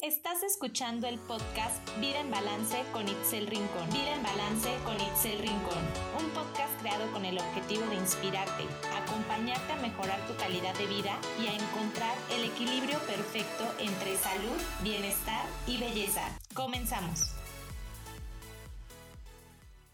Estás 0.00 0.44
escuchando 0.44 1.08
el 1.08 1.18
podcast 1.18 1.84
Vida 2.00 2.20
en 2.20 2.30
Balance 2.30 2.84
con 2.92 3.08
Itzel 3.08 3.48
Rincón. 3.48 3.90
Vida 3.90 4.14
en 4.14 4.22
Balance 4.22 4.68
con 4.84 4.94
Itzel 4.94 5.40
Rincón. 5.40 5.82
Un 6.16 6.30
podcast 6.30 6.70
creado 6.80 7.10
con 7.10 7.24
el 7.24 7.36
objetivo 7.36 7.84
de 7.86 7.96
inspirarte, 7.96 8.62
acompañarte 8.96 9.72
a 9.72 9.82
mejorar 9.82 10.24
tu 10.28 10.36
calidad 10.36 10.72
de 10.78 10.86
vida 10.86 11.18
y 11.42 11.48
a 11.48 11.52
encontrar 11.52 12.16
el 12.32 12.44
equilibrio 12.44 12.96
perfecto 13.08 13.64
entre 13.80 14.14
salud, 14.14 14.56
bienestar 14.84 15.44
y 15.66 15.78
belleza. 15.78 16.22
Comenzamos. 16.54 17.34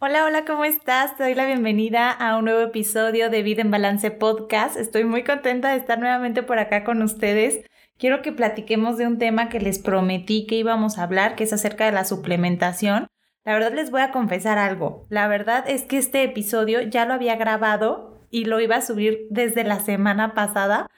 Hola, 0.00 0.26
hola, 0.26 0.44
¿cómo 0.44 0.66
estás? 0.66 1.16
Te 1.16 1.22
doy 1.22 1.34
la 1.34 1.46
bienvenida 1.46 2.10
a 2.10 2.36
un 2.36 2.44
nuevo 2.44 2.60
episodio 2.60 3.30
de 3.30 3.42
Vida 3.42 3.62
en 3.62 3.70
Balance 3.70 4.10
Podcast. 4.10 4.76
Estoy 4.76 5.04
muy 5.04 5.24
contenta 5.24 5.70
de 5.70 5.78
estar 5.78 5.98
nuevamente 5.98 6.42
por 6.42 6.58
acá 6.58 6.84
con 6.84 7.00
ustedes 7.00 7.64
quiero 7.98 8.22
que 8.22 8.32
platiquemos 8.32 8.96
de 8.98 9.06
un 9.06 9.18
tema 9.18 9.48
que 9.48 9.60
les 9.60 9.78
prometí 9.78 10.46
que 10.46 10.56
íbamos 10.56 10.98
a 10.98 11.04
hablar, 11.04 11.36
que 11.36 11.44
es 11.44 11.52
acerca 11.52 11.86
de 11.86 11.92
la 11.92 12.04
suplementación. 12.04 13.08
La 13.44 13.52
verdad 13.52 13.72
les 13.72 13.90
voy 13.90 14.00
a 14.00 14.10
confesar 14.10 14.58
algo. 14.58 15.06
La 15.10 15.28
verdad 15.28 15.64
es 15.68 15.82
que 15.82 15.98
este 15.98 16.22
episodio 16.22 16.80
ya 16.82 17.04
lo 17.04 17.14
había 17.14 17.36
grabado 17.36 18.18
y 18.30 18.46
lo 18.46 18.60
iba 18.60 18.76
a 18.76 18.82
subir 18.82 19.26
desde 19.30 19.64
la 19.64 19.80
semana 19.80 20.34
pasada, 20.34 20.88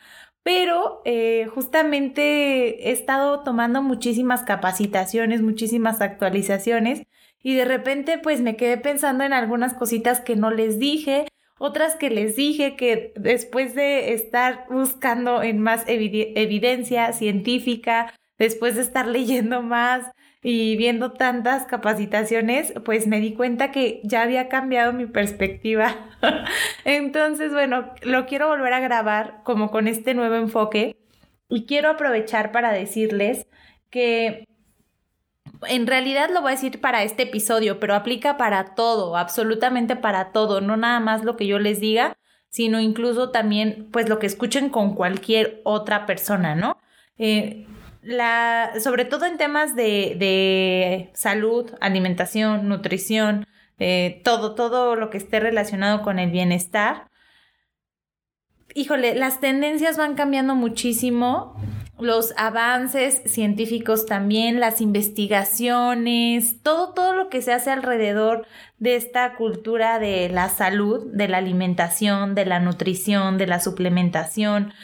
pero 0.42 1.02
eh, 1.04 1.46
justamente 1.52 2.88
he 2.88 2.92
estado 2.92 3.40
tomando 3.42 3.82
muchísimas 3.82 4.42
capacitaciones, 4.44 5.42
muchísimas 5.42 6.00
actualizaciones 6.00 7.02
y 7.42 7.54
de 7.54 7.64
repente 7.64 8.18
pues 8.18 8.40
me 8.40 8.56
quedé 8.56 8.78
pensando 8.78 9.24
en 9.24 9.32
algunas 9.32 9.74
cositas 9.74 10.20
que 10.20 10.36
no 10.36 10.50
les 10.50 10.78
dije 10.78 11.26
otras 11.58 11.96
que 11.96 12.10
les 12.10 12.36
dije 12.36 12.76
que 12.76 13.12
después 13.16 13.74
de 13.74 14.12
estar 14.12 14.66
buscando 14.70 15.42
en 15.42 15.60
más 15.60 15.84
evidencia 15.86 17.12
científica, 17.12 18.12
después 18.38 18.76
de 18.76 18.82
estar 18.82 19.06
leyendo 19.06 19.62
más 19.62 20.10
y 20.42 20.76
viendo 20.76 21.12
tantas 21.12 21.64
capacitaciones, 21.64 22.72
pues 22.84 23.06
me 23.06 23.20
di 23.20 23.32
cuenta 23.34 23.72
que 23.72 24.00
ya 24.04 24.22
había 24.22 24.48
cambiado 24.48 24.92
mi 24.92 25.06
perspectiva. 25.06 25.96
Entonces, 26.84 27.52
bueno, 27.52 27.92
lo 28.02 28.26
quiero 28.26 28.48
volver 28.48 28.72
a 28.72 28.80
grabar 28.80 29.40
como 29.42 29.70
con 29.70 29.88
este 29.88 30.14
nuevo 30.14 30.36
enfoque 30.36 30.96
y 31.48 31.64
quiero 31.66 31.90
aprovechar 31.90 32.52
para 32.52 32.72
decirles 32.72 33.46
que 33.90 34.46
en 35.68 35.86
realidad 35.86 36.30
lo 36.32 36.42
voy 36.42 36.52
a 36.52 36.54
decir 36.54 36.80
para 36.80 37.02
este 37.02 37.24
episodio, 37.24 37.80
pero 37.80 37.94
aplica 37.94 38.36
para 38.36 38.74
todo, 38.74 39.16
absolutamente 39.16 39.96
para 39.96 40.32
todo, 40.32 40.60
no 40.60 40.76
nada 40.76 41.00
más 41.00 41.24
lo 41.24 41.36
que 41.36 41.46
yo 41.46 41.58
les 41.58 41.80
diga, 41.80 42.16
sino 42.48 42.80
incluso 42.80 43.30
también 43.30 43.88
pues 43.92 44.08
lo 44.08 44.18
que 44.18 44.26
escuchen 44.26 44.70
con 44.70 44.94
cualquier 44.94 45.60
otra 45.64 46.06
persona, 46.06 46.54
¿no? 46.54 46.78
Eh, 47.18 47.66
la, 48.02 48.72
sobre 48.80 49.04
todo 49.04 49.26
en 49.26 49.36
temas 49.36 49.74
de, 49.74 51.10
salud, 51.14 51.72
alimentación, 51.80 52.68
nutrición, 52.68 53.46
eh, 53.78 54.20
todo, 54.24 54.54
todo 54.54 54.96
lo 54.96 55.10
que 55.10 55.18
esté 55.18 55.40
relacionado 55.40 56.02
con 56.02 56.18
el 56.18 56.30
bienestar. 56.30 57.08
Híjole, 58.74 59.14
las 59.16 59.40
tendencias 59.40 59.96
van 59.96 60.14
cambiando 60.14 60.54
muchísimo 60.54 61.56
los 61.98 62.34
avances 62.36 63.22
científicos 63.24 64.04
también, 64.04 64.60
las 64.60 64.80
investigaciones, 64.80 66.62
todo, 66.62 66.92
todo 66.92 67.14
lo 67.14 67.28
que 67.28 67.40
se 67.40 67.52
hace 67.52 67.70
alrededor 67.70 68.46
de 68.78 68.96
esta 68.96 69.34
cultura 69.34 69.98
de 69.98 70.28
la 70.28 70.50
salud, 70.50 71.06
de 71.12 71.28
la 71.28 71.38
alimentación, 71.38 72.34
de 72.34 72.44
la 72.44 72.60
nutrición, 72.60 73.38
de 73.38 73.46
la 73.46 73.60
suplementación, 73.60 74.74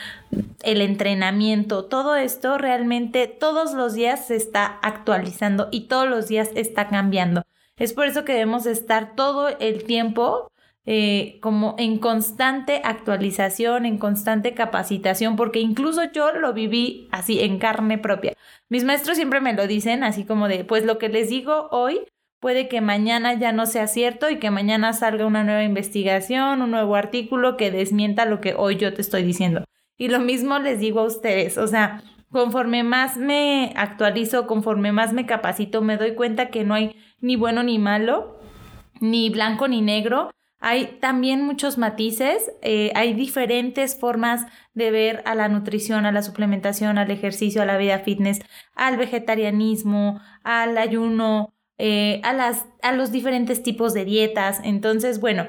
el 0.63 0.81
entrenamiento, 0.81 1.85
todo 1.85 2.17
esto 2.17 2.57
realmente 2.57 3.27
todos 3.27 3.75
los 3.75 3.93
días 3.93 4.27
se 4.27 4.37
está 4.37 4.79
actualizando 4.83 5.69
y 5.71 5.89
todos 5.89 6.09
los 6.09 6.29
días 6.29 6.51
está 6.55 6.89
cambiando. 6.89 7.43
Es 7.77 7.93
por 7.93 8.07
eso 8.07 8.25
que 8.25 8.33
debemos 8.33 8.65
estar 8.67 9.15
todo 9.17 9.49
el 9.59 9.85
tiempo 9.85 10.52
eh, 10.85 11.39
como 11.41 11.77
en 11.79 11.99
constante 11.99 12.81
actualización, 12.85 13.87
en 13.87 13.99
constante 13.99 14.53
capacitación, 14.53 15.37
porque 15.37 15.61
incluso 15.61 16.11
yo 16.13 16.33
lo 16.33 16.53
viví 16.53 17.09
así 17.13 17.41
en 17.41 17.59
carne 17.59 17.99
propia. 17.99 18.35
Mis 18.69 18.83
maestros 18.83 19.17
siempre 19.17 19.41
me 19.41 19.53
lo 19.53 19.67
dicen 19.67 20.03
así 20.03 20.25
como 20.25 20.49
de, 20.49 20.65
pues 20.65 20.85
lo 20.85 20.99
que 20.99 21.09
les 21.09 21.29
digo 21.29 21.69
hoy 21.71 22.01
puede 22.41 22.67
que 22.67 22.81
mañana 22.81 23.35
ya 23.35 23.53
no 23.53 23.67
sea 23.67 23.87
cierto 23.87 24.29
y 24.29 24.41
que 24.41 24.51
mañana 24.51 24.93
salga 24.93 25.27
una 25.27 25.45
nueva 25.45 25.63
investigación, 25.63 26.61
un 26.61 26.73
nuevo 26.73 26.97
artículo 26.97 27.57
que 27.57 27.71
desmienta 27.71 28.25
lo 28.25 28.41
que 28.41 28.55
hoy 28.55 28.77
yo 28.77 28.93
te 28.93 29.01
estoy 29.01 29.23
diciendo. 29.23 29.65
Y 29.97 30.09
lo 30.09 30.19
mismo 30.19 30.59
les 30.59 30.81
digo 30.81 30.99
a 30.99 31.05
ustedes, 31.05 31.57
o 31.57 31.69
sea, 31.69 32.03
conforme 32.33 32.83
más 32.83 33.17
me 33.17 33.73
actualizo, 33.77 34.49
conforme 34.49 34.91
más 34.91 35.13
me 35.13 35.27
capacito, 35.27 35.83
me 35.83 35.97
doy 35.97 36.17
cuenta 36.17 36.49
que 36.49 36.65
no 36.65 36.75
hay 36.75 36.97
ni 37.21 37.37
bueno 37.37 37.63
ni 37.63 37.79
malo, 37.79 38.41
ni 39.01 39.31
blanco 39.31 39.69
ni 39.69 39.81
negro, 39.81 40.33
hay 40.65 40.99
también 41.01 41.43
muchos 41.43 41.77
matices, 41.77 42.53
eh, 42.63 42.93
hay 42.95 43.15
diferentes 43.15 43.99
formas 43.99 44.47
de 44.75 44.93
ver 44.93 45.21
a 45.27 45.35
la 45.35 45.49
nutrición, 45.49 46.07
a 46.07 46.13
la 46.13 46.23
suplementación, 46.23 46.99
al 46.99 47.11
ejercicio, 47.11 47.63
a 47.63 47.67
la 47.67 47.77
vida 47.77 47.99
fitness, 47.99 48.41
al 48.77 48.97
vegetarianismo, 48.97 50.21
al 50.45 50.79
ayuno, 50.79 51.53
eh, 51.79 52.21
a, 52.23 52.33
las, 52.33 52.65
a 52.81 52.93
los 52.93 53.11
diferentes 53.11 53.65
tipos 53.65 53.93
de 53.93 54.05
dietas. 54.05 54.61
Entonces, 54.63 55.19
bueno, 55.19 55.49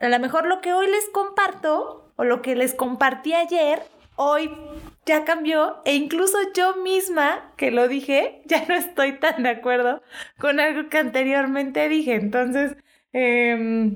a 0.00 0.08
lo 0.08 0.18
mejor 0.18 0.46
lo 0.46 0.62
que 0.62 0.72
hoy 0.72 0.86
les 0.86 1.10
comparto 1.12 2.14
o 2.16 2.24
lo 2.24 2.40
que 2.40 2.56
les 2.56 2.72
compartí 2.72 3.34
ayer, 3.34 3.82
hoy 4.16 4.50
ya 5.04 5.26
cambió 5.26 5.82
e 5.84 5.94
incluso 5.94 6.38
yo 6.54 6.76
misma 6.76 7.52
que 7.58 7.70
lo 7.70 7.86
dije, 7.86 8.40
ya 8.46 8.64
no 8.66 8.76
estoy 8.76 9.18
tan 9.18 9.42
de 9.42 9.50
acuerdo 9.50 10.00
con 10.38 10.58
algo 10.58 10.88
que 10.88 10.96
anteriormente 10.96 11.86
dije. 11.90 12.14
Entonces, 12.14 12.78
eh, 13.14 13.92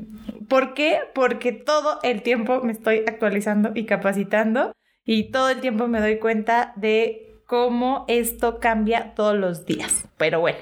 ¿Por 0.49 0.73
qué? 0.73 1.01
Porque 1.15 1.53
todo 1.53 1.99
el 2.03 2.23
tiempo 2.23 2.63
me 2.63 2.73
estoy 2.73 3.05
actualizando 3.07 3.73
y 3.75 3.85
capacitando 3.85 4.73
y 5.05 5.31
todo 5.31 5.51
el 5.51 5.61
tiempo 5.61 5.87
me 5.89 6.01
doy 6.01 6.19
cuenta 6.19 6.73
de 6.77 7.43
cómo 7.47 8.05
esto 8.09 8.61
cambia 8.61 9.15
todos 9.15 9.37
los 9.37 9.67
días. 9.67 10.07
Pero 10.17 10.41
bueno, 10.41 10.59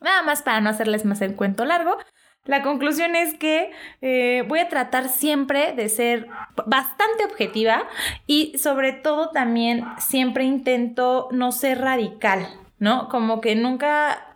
nada 0.00 0.22
más 0.22 0.42
para 0.42 0.60
no 0.60 0.70
hacerles 0.70 1.04
más 1.04 1.20
el 1.22 1.34
cuento 1.34 1.64
largo. 1.64 1.96
La 2.44 2.62
conclusión 2.62 3.16
es 3.16 3.34
que 3.34 3.72
eh, 4.02 4.44
voy 4.46 4.58
a 4.58 4.68
tratar 4.68 5.08
siempre 5.08 5.72
de 5.72 5.88
ser 5.88 6.28
bastante 6.66 7.24
objetiva 7.24 7.84
y 8.26 8.58
sobre 8.58 8.92
todo 8.92 9.30
también 9.30 9.84
siempre 9.98 10.44
intento 10.44 11.28
no 11.32 11.52
ser 11.52 11.80
radical, 11.80 12.46
¿no? 12.78 13.08
Como 13.08 13.40
que 13.40 13.56
nunca, 13.56 14.33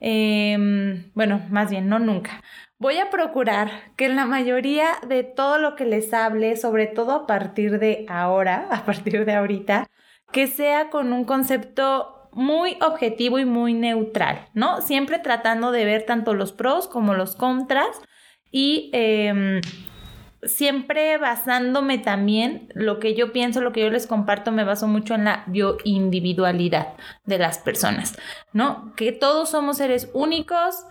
em, 0.00 1.10
bueno, 1.14 1.40
más 1.50 1.70
bien, 1.70 1.88
no 1.88 1.98
nunca. 1.98 2.42
Voy 2.78 2.98
a 2.98 3.08
procurar 3.10 3.70
que 3.96 4.06
en 4.06 4.16
la 4.16 4.26
mayoría 4.26 4.88
de 5.08 5.24
todo 5.24 5.58
lo 5.58 5.76
que 5.76 5.86
les 5.86 6.12
hable, 6.12 6.56
sobre 6.56 6.86
todo 6.86 7.12
a 7.12 7.26
partir 7.26 7.78
de 7.78 8.04
ahora, 8.08 8.68
a 8.70 8.84
partir 8.84 9.24
de 9.24 9.34
ahorita, 9.34 9.86
que 10.32 10.46
sea 10.46 10.90
con 10.90 11.12
un 11.12 11.24
concepto 11.24 12.28
muy 12.32 12.76
objetivo 12.82 13.38
y 13.38 13.46
muy 13.46 13.72
neutral, 13.72 14.48
¿no? 14.52 14.82
Siempre 14.82 15.18
tratando 15.18 15.72
de 15.72 15.86
ver 15.86 16.04
tanto 16.04 16.34
los 16.34 16.52
pros 16.52 16.86
como 16.86 17.14
los 17.14 17.34
contras 17.34 18.02
y 18.50 18.90
em, 18.92 19.62
siempre 20.46 21.18
basándome 21.18 21.98
también, 21.98 22.68
lo 22.74 22.98
que 22.98 23.14
yo 23.14 23.32
pienso, 23.32 23.60
lo 23.60 23.72
que 23.72 23.80
yo 23.80 23.90
les 23.90 24.06
comparto, 24.06 24.52
me 24.52 24.64
baso 24.64 24.86
mucho 24.88 25.14
en 25.14 25.24
la 25.24 25.44
bioindividualidad 25.46 26.94
de 27.24 27.38
las 27.38 27.58
personas, 27.58 28.16
¿no? 28.52 28.92
Que 28.96 29.12
todos 29.12 29.50
somos 29.50 29.78
seres 29.78 30.10
únicos, 30.14 30.84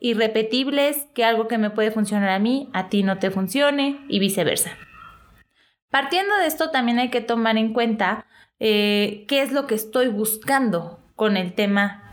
irrepetibles, 0.00 1.06
que 1.14 1.24
algo 1.24 1.48
que 1.48 1.58
me 1.58 1.70
puede 1.70 1.90
funcionar 1.90 2.30
a 2.30 2.38
mí, 2.38 2.68
a 2.72 2.88
ti 2.88 3.02
no 3.02 3.18
te 3.18 3.30
funcione 3.30 4.04
y 4.08 4.18
viceversa. 4.18 4.70
Partiendo 5.90 6.36
de 6.36 6.46
esto, 6.46 6.70
también 6.70 6.98
hay 6.98 7.10
que 7.10 7.20
tomar 7.20 7.56
en 7.56 7.72
cuenta 7.72 8.26
eh, 8.60 9.24
qué 9.28 9.42
es 9.42 9.52
lo 9.52 9.66
que 9.66 9.74
estoy 9.74 10.08
buscando 10.08 11.00
con 11.16 11.36
el 11.36 11.54
tema 11.54 12.09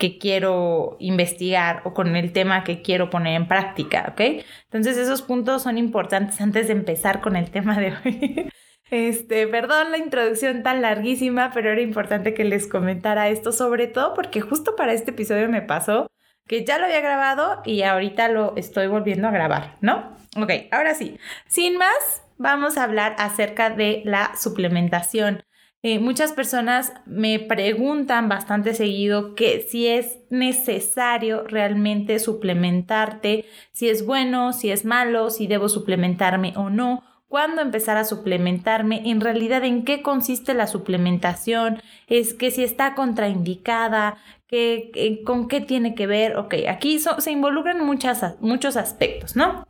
que 0.00 0.18
quiero 0.18 0.96
investigar 0.98 1.82
o 1.84 1.92
con 1.92 2.16
el 2.16 2.32
tema 2.32 2.64
que 2.64 2.80
quiero 2.80 3.10
poner 3.10 3.36
en 3.36 3.46
práctica, 3.46 4.06
¿ok? 4.12 4.42
Entonces 4.64 4.96
esos 4.96 5.20
puntos 5.20 5.62
son 5.62 5.76
importantes 5.76 6.40
antes 6.40 6.68
de 6.68 6.72
empezar 6.72 7.20
con 7.20 7.36
el 7.36 7.50
tema 7.50 7.78
de 7.78 7.92
hoy. 7.92 8.50
Este, 8.90 9.46
perdón 9.46 9.92
la 9.92 9.98
introducción 9.98 10.64
tan 10.64 10.82
larguísima, 10.82 11.52
pero 11.54 11.70
era 11.70 11.80
importante 11.80 12.34
que 12.34 12.42
les 12.42 12.66
comentara 12.66 13.28
esto, 13.28 13.52
sobre 13.52 13.86
todo 13.86 14.14
porque 14.14 14.40
justo 14.40 14.74
para 14.74 14.92
este 14.92 15.12
episodio 15.12 15.48
me 15.48 15.62
pasó 15.62 16.10
que 16.48 16.64
ya 16.64 16.76
lo 16.76 16.86
había 16.86 17.00
grabado 17.00 17.62
y 17.64 17.82
ahorita 17.82 18.26
lo 18.26 18.56
estoy 18.56 18.88
volviendo 18.88 19.28
a 19.28 19.30
grabar, 19.30 19.76
¿no? 19.80 20.16
Ok, 20.36 20.50
ahora 20.72 20.96
sí, 20.96 21.20
sin 21.46 21.76
más, 21.76 22.24
vamos 22.36 22.76
a 22.78 22.82
hablar 22.82 23.14
acerca 23.18 23.70
de 23.70 24.02
la 24.04 24.32
suplementación. 24.36 25.44
Eh, 25.82 25.98
muchas 25.98 26.32
personas 26.32 26.92
me 27.06 27.38
preguntan 27.38 28.28
bastante 28.28 28.74
seguido 28.74 29.34
que 29.34 29.66
si 29.66 29.86
es 29.86 30.18
necesario 30.28 31.44
realmente 31.44 32.18
suplementarte, 32.18 33.46
si 33.72 33.88
es 33.88 34.04
bueno, 34.04 34.52
si 34.52 34.70
es 34.70 34.84
malo, 34.84 35.30
si 35.30 35.46
debo 35.46 35.70
suplementarme 35.70 36.52
o 36.56 36.68
no, 36.68 37.02
cuándo 37.28 37.62
empezar 37.62 37.96
a 37.96 38.04
suplementarme, 38.04 39.02
en 39.06 39.22
realidad 39.22 39.64
en 39.64 39.84
qué 39.84 40.02
consiste 40.02 40.52
la 40.52 40.66
suplementación, 40.66 41.80
es 42.08 42.34
que 42.34 42.50
si 42.50 42.62
está 42.62 42.94
contraindicada, 42.94 44.18
que, 44.48 45.22
con 45.24 45.48
qué 45.48 45.60
tiene 45.60 45.94
que 45.94 46.06
ver, 46.06 46.36
ok, 46.36 46.54
aquí 46.68 46.98
se 46.98 47.30
involucran 47.30 47.86
muchas, 47.86 48.36
muchos 48.40 48.76
aspectos, 48.76 49.36
¿no? 49.36 49.64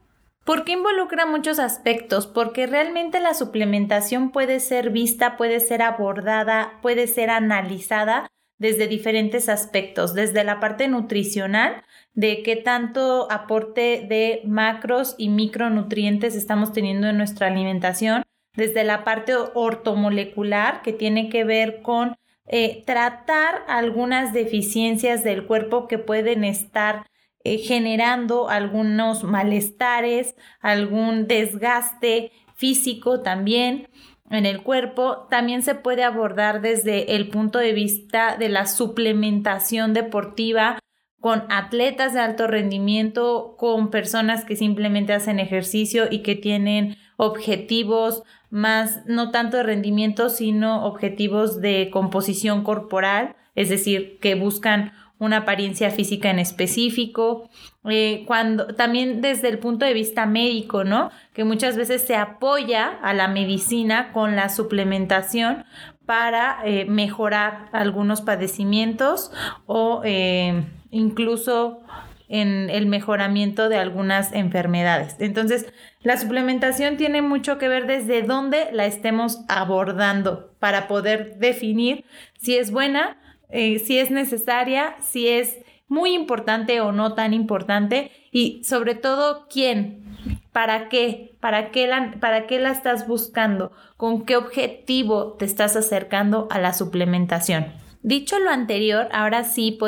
¿Por 0.50 0.64
qué 0.64 0.72
involucra 0.72 1.26
muchos 1.26 1.60
aspectos? 1.60 2.26
Porque 2.26 2.66
realmente 2.66 3.20
la 3.20 3.34
suplementación 3.34 4.32
puede 4.32 4.58
ser 4.58 4.90
vista, 4.90 5.36
puede 5.36 5.60
ser 5.60 5.80
abordada, 5.80 6.80
puede 6.82 7.06
ser 7.06 7.30
analizada 7.30 8.26
desde 8.58 8.88
diferentes 8.88 9.48
aspectos, 9.48 10.12
desde 10.12 10.42
la 10.42 10.58
parte 10.58 10.88
nutricional, 10.88 11.84
de 12.14 12.42
qué 12.42 12.56
tanto 12.56 13.30
aporte 13.30 14.04
de 14.08 14.42
macros 14.44 15.14
y 15.18 15.28
micronutrientes 15.28 16.34
estamos 16.34 16.72
teniendo 16.72 17.06
en 17.06 17.16
nuestra 17.16 17.46
alimentación, 17.46 18.24
desde 18.56 18.82
la 18.82 19.04
parte 19.04 19.36
ortomolecular, 19.54 20.82
que 20.82 20.92
tiene 20.92 21.28
que 21.28 21.44
ver 21.44 21.80
con 21.80 22.16
eh, 22.48 22.82
tratar 22.86 23.62
algunas 23.68 24.32
deficiencias 24.32 25.22
del 25.22 25.46
cuerpo 25.46 25.86
que 25.86 25.98
pueden 25.98 26.42
estar 26.42 27.04
eh, 27.44 27.58
generando 27.58 28.48
algunos 28.48 29.24
malestares, 29.24 30.34
algún 30.60 31.26
desgaste 31.26 32.32
físico 32.54 33.20
también 33.20 33.88
en 34.30 34.46
el 34.46 34.62
cuerpo, 34.62 35.26
también 35.30 35.62
se 35.62 35.74
puede 35.74 36.04
abordar 36.04 36.60
desde 36.60 37.16
el 37.16 37.28
punto 37.28 37.58
de 37.58 37.72
vista 37.72 38.36
de 38.36 38.48
la 38.48 38.66
suplementación 38.66 39.92
deportiva 39.92 40.78
con 41.20 41.44
atletas 41.50 42.14
de 42.14 42.20
alto 42.20 42.46
rendimiento, 42.46 43.56
con 43.58 43.90
personas 43.90 44.44
que 44.44 44.56
simplemente 44.56 45.12
hacen 45.12 45.38
ejercicio 45.38 46.06
y 46.10 46.20
que 46.20 46.34
tienen 46.34 46.96
objetivos 47.16 48.22
más, 48.48 49.02
no 49.06 49.30
tanto 49.30 49.58
de 49.58 49.62
rendimiento, 49.62 50.30
sino 50.30 50.86
objetivos 50.86 51.60
de 51.60 51.90
composición 51.92 52.64
corporal, 52.64 53.36
es 53.54 53.68
decir, 53.68 54.18
que 54.20 54.34
buscan 54.34 54.92
una 55.20 55.38
apariencia 55.38 55.90
física 55.90 56.30
en 56.30 56.40
específico, 56.40 57.48
eh, 57.88 58.24
cuando 58.26 58.68
también 58.74 59.20
desde 59.20 59.48
el 59.48 59.58
punto 59.58 59.84
de 59.86 59.92
vista 59.92 60.26
médico, 60.26 60.82
¿no? 60.82 61.10
Que 61.34 61.44
muchas 61.44 61.76
veces 61.76 62.02
se 62.02 62.16
apoya 62.16 62.98
a 63.02 63.14
la 63.14 63.28
medicina 63.28 64.12
con 64.12 64.34
la 64.34 64.48
suplementación 64.48 65.64
para 66.06 66.58
eh, 66.64 66.86
mejorar 66.86 67.68
algunos 67.72 68.22
padecimientos 68.22 69.30
o 69.66 70.00
eh, 70.04 70.64
incluso 70.90 71.82
en 72.28 72.70
el 72.70 72.86
mejoramiento 72.86 73.68
de 73.68 73.76
algunas 73.76 74.32
enfermedades. 74.32 75.16
Entonces, 75.18 75.66
la 76.02 76.16
suplementación 76.16 76.96
tiene 76.96 77.22
mucho 77.22 77.58
que 77.58 77.68
ver 77.68 77.86
desde 77.86 78.22
dónde 78.22 78.68
la 78.72 78.86
estemos 78.86 79.40
abordando 79.48 80.54
para 80.60 80.88
poder 80.88 81.36
definir 81.38 82.04
si 82.38 82.56
es 82.56 82.70
buena 82.70 83.18
eh, 83.50 83.78
si 83.78 83.98
es 83.98 84.10
necesaria, 84.10 84.96
si 85.00 85.28
es 85.28 85.58
muy 85.88 86.14
importante 86.14 86.80
o 86.80 86.92
no 86.92 87.14
tan 87.14 87.34
importante 87.34 88.12
y 88.30 88.62
sobre 88.64 88.94
todo 88.94 89.46
quién, 89.48 90.40
para 90.52 90.88
qué, 90.88 91.34
para 91.40 91.70
qué 91.70 91.86
la, 91.88 92.14
para 92.20 92.46
qué 92.46 92.60
la 92.60 92.70
estás 92.70 93.08
buscando, 93.08 93.72
con 93.96 94.24
qué 94.24 94.36
objetivo 94.36 95.34
te 95.34 95.44
estás 95.44 95.76
acercando 95.76 96.46
a 96.50 96.58
la 96.58 96.72
suplementación. 96.72 97.72
Dicho 98.02 98.38
lo 98.38 98.48
anterior, 98.48 99.08
ahora 99.12 99.44
sí 99.44 99.78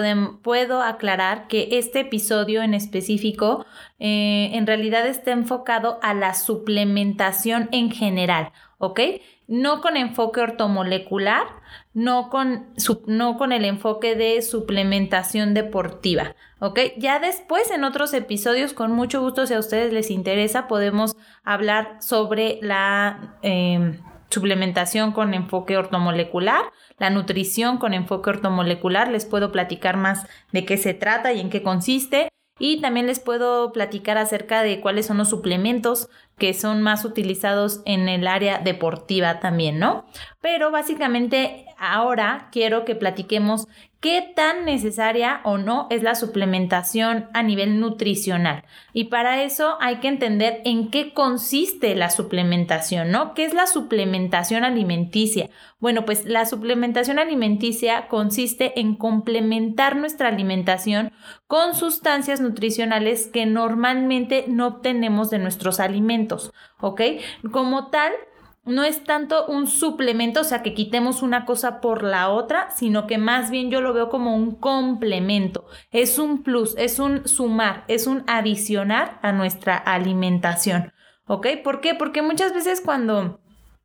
puedo 0.42 0.82
aclarar 0.82 1.46
que 1.46 1.68
este 1.72 2.00
episodio 2.00 2.62
en 2.62 2.74
específico 2.74 3.64
eh, 3.98 4.50
en 4.52 4.66
realidad 4.66 5.06
está 5.06 5.30
enfocado 5.30 5.98
a 6.02 6.12
la 6.12 6.34
suplementación 6.34 7.70
en 7.72 7.90
general, 7.90 8.52
¿ok? 8.76 9.00
No 9.48 9.80
con 9.80 9.96
enfoque 9.96 10.40
ortomolecular, 10.40 11.46
no 11.94 12.30
con, 12.30 12.74
no 13.06 13.36
con 13.36 13.52
el 13.52 13.64
enfoque 13.64 14.14
de 14.14 14.40
suplementación 14.42 15.52
deportiva, 15.54 16.34
¿ok? 16.60 16.78
Ya 16.96 17.18
después 17.18 17.70
en 17.70 17.84
otros 17.84 18.14
episodios, 18.14 18.72
con 18.72 18.92
mucho 18.92 19.20
gusto, 19.20 19.46
si 19.46 19.54
a 19.54 19.58
ustedes 19.58 19.92
les 19.92 20.10
interesa, 20.10 20.68
podemos 20.68 21.16
hablar 21.44 21.96
sobre 22.00 22.58
la 22.62 23.36
em, 23.42 24.00
suplementación 24.30 25.12
con 25.12 25.34
enfoque 25.34 25.76
ortomolecular, 25.76 26.72
la 26.98 27.10
nutrición 27.10 27.78
con 27.78 27.94
enfoque 27.94 28.30
ortomolecular, 28.30 29.08
les 29.08 29.26
puedo 29.26 29.52
platicar 29.52 29.96
más 29.96 30.26
de 30.52 30.64
qué 30.64 30.78
se 30.78 30.94
trata 30.94 31.32
y 31.32 31.40
en 31.40 31.50
qué 31.50 31.62
consiste. 31.62 32.28
Y 32.58 32.80
también 32.80 33.06
les 33.06 33.18
puedo 33.18 33.72
platicar 33.72 34.18
acerca 34.18 34.62
de 34.62 34.80
cuáles 34.80 35.06
son 35.06 35.18
los 35.18 35.30
suplementos 35.30 36.08
que 36.42 36.54
son 36.54 36.82
más 36.82 37.04
utilizados 37.04 37.82
en 37.84 38.08
el 38.08 38.26
área 38.26 38.58
deportiva 38.58 39.38
también, 39.38 39.78
¿no? 39.78 40.04
Pero 40.42 40.70
básicamente 40.70 41.64
ahora 41.78 42.48
quiero 42.52 42.84
que 42.84 42.94
platiquemos 42.94 43.68
qué 44.02 44.32
tan 44.34 44.64
necesaria 44.64 45.40
o 45.44 45.58
no 45.58 45.86
es 45.88 46.02
la 46.02 46.16
suplementación 46.16 47.28
a 47.32 47.44
nivel 47.44 47.78
nutricional. 47.78 48.64
Y 48.92 49.04
para 49.04 49.44
eso 49.44 49.76
hay 49.80 50.00
que 50.00 50.08
entender 50.08 50.60
en 50.64 50.90
qué 50.90 51.14
consiste 51.14 51.94
la 51.94 52.10
suplementación, 52.10 53.12
¿no? 53.12 53.32
¿Qué 53.34 53.44
es 53.44 53.54
la 53.54 53.68
suplementación 53.68 54.64
alimenticia? 54.64 55.50
Bueno, 55.78 56.04
pues 56.04 56.24
la 56.24 56.44
suplementación 56.46 57.20
alimenticia 57.20 58.08
consiste 58.08 58.80
en 58.80 58.96
complementar 58.96 59.94
nuestra 59.94 60.28
alimentación 60.28 61.12
con 61.46 61.76
sustancias 61.76 62.40
nutricionales 62.40 63.28
que 63.28 63.46
normalmente 63.46 64.46
no 64.48 64.66
obtenemos 64.66 65.30
de 65.30 65.38
nuestros 65.38 65.78
alimentos, 65.78 66.52
¿ok? 66.80 67.02
Como 67.52 67.90
tal, 67.90 68.12
no 68.64 68.84
es 68.84 69.02
tanto 69.02 69.46
un 69.46 69.66
suplemento, 69.66 70.40
o 70.40 70.44
sea, 70.44 70.62
que 70.62 70.74
quitemos 70.74 71.22
una 71.22 71.44
cosa 71.44 71.80
por 71.80 72.04
la 72.04 72.28
otra, 72.28 72.70
sino 72.70 73.06
que 73.06 73.18
más 73.18 73.50
bien 73.50 73.70
yo 73.70 73.80
lo 73.80 73.92
veo 73.92 74.08
como 74.08 74.36
un 74.36 74.54
complemento, 74.54 75.66
es 75.90 76.18
un 76.18 76.42
plus, 76.42 76.74
es 76.78 76.98
un 76.98 77.26
sumar, 77.26 77.84
es 77.88 78.06
un 78.06 78.24
adicionar 78.26 79.18
a 79.22 79.32
nuestra 79.32 79.76
alimentación. 79.76 80.92
¿Ok? 81.26 81.46
¿Por 81.62 81.80
qué? 81.80 81.94
Porque 81.94 82.20
muchas 82.20 82.52
veces 82.52 82.80
cuando 82.80 83.40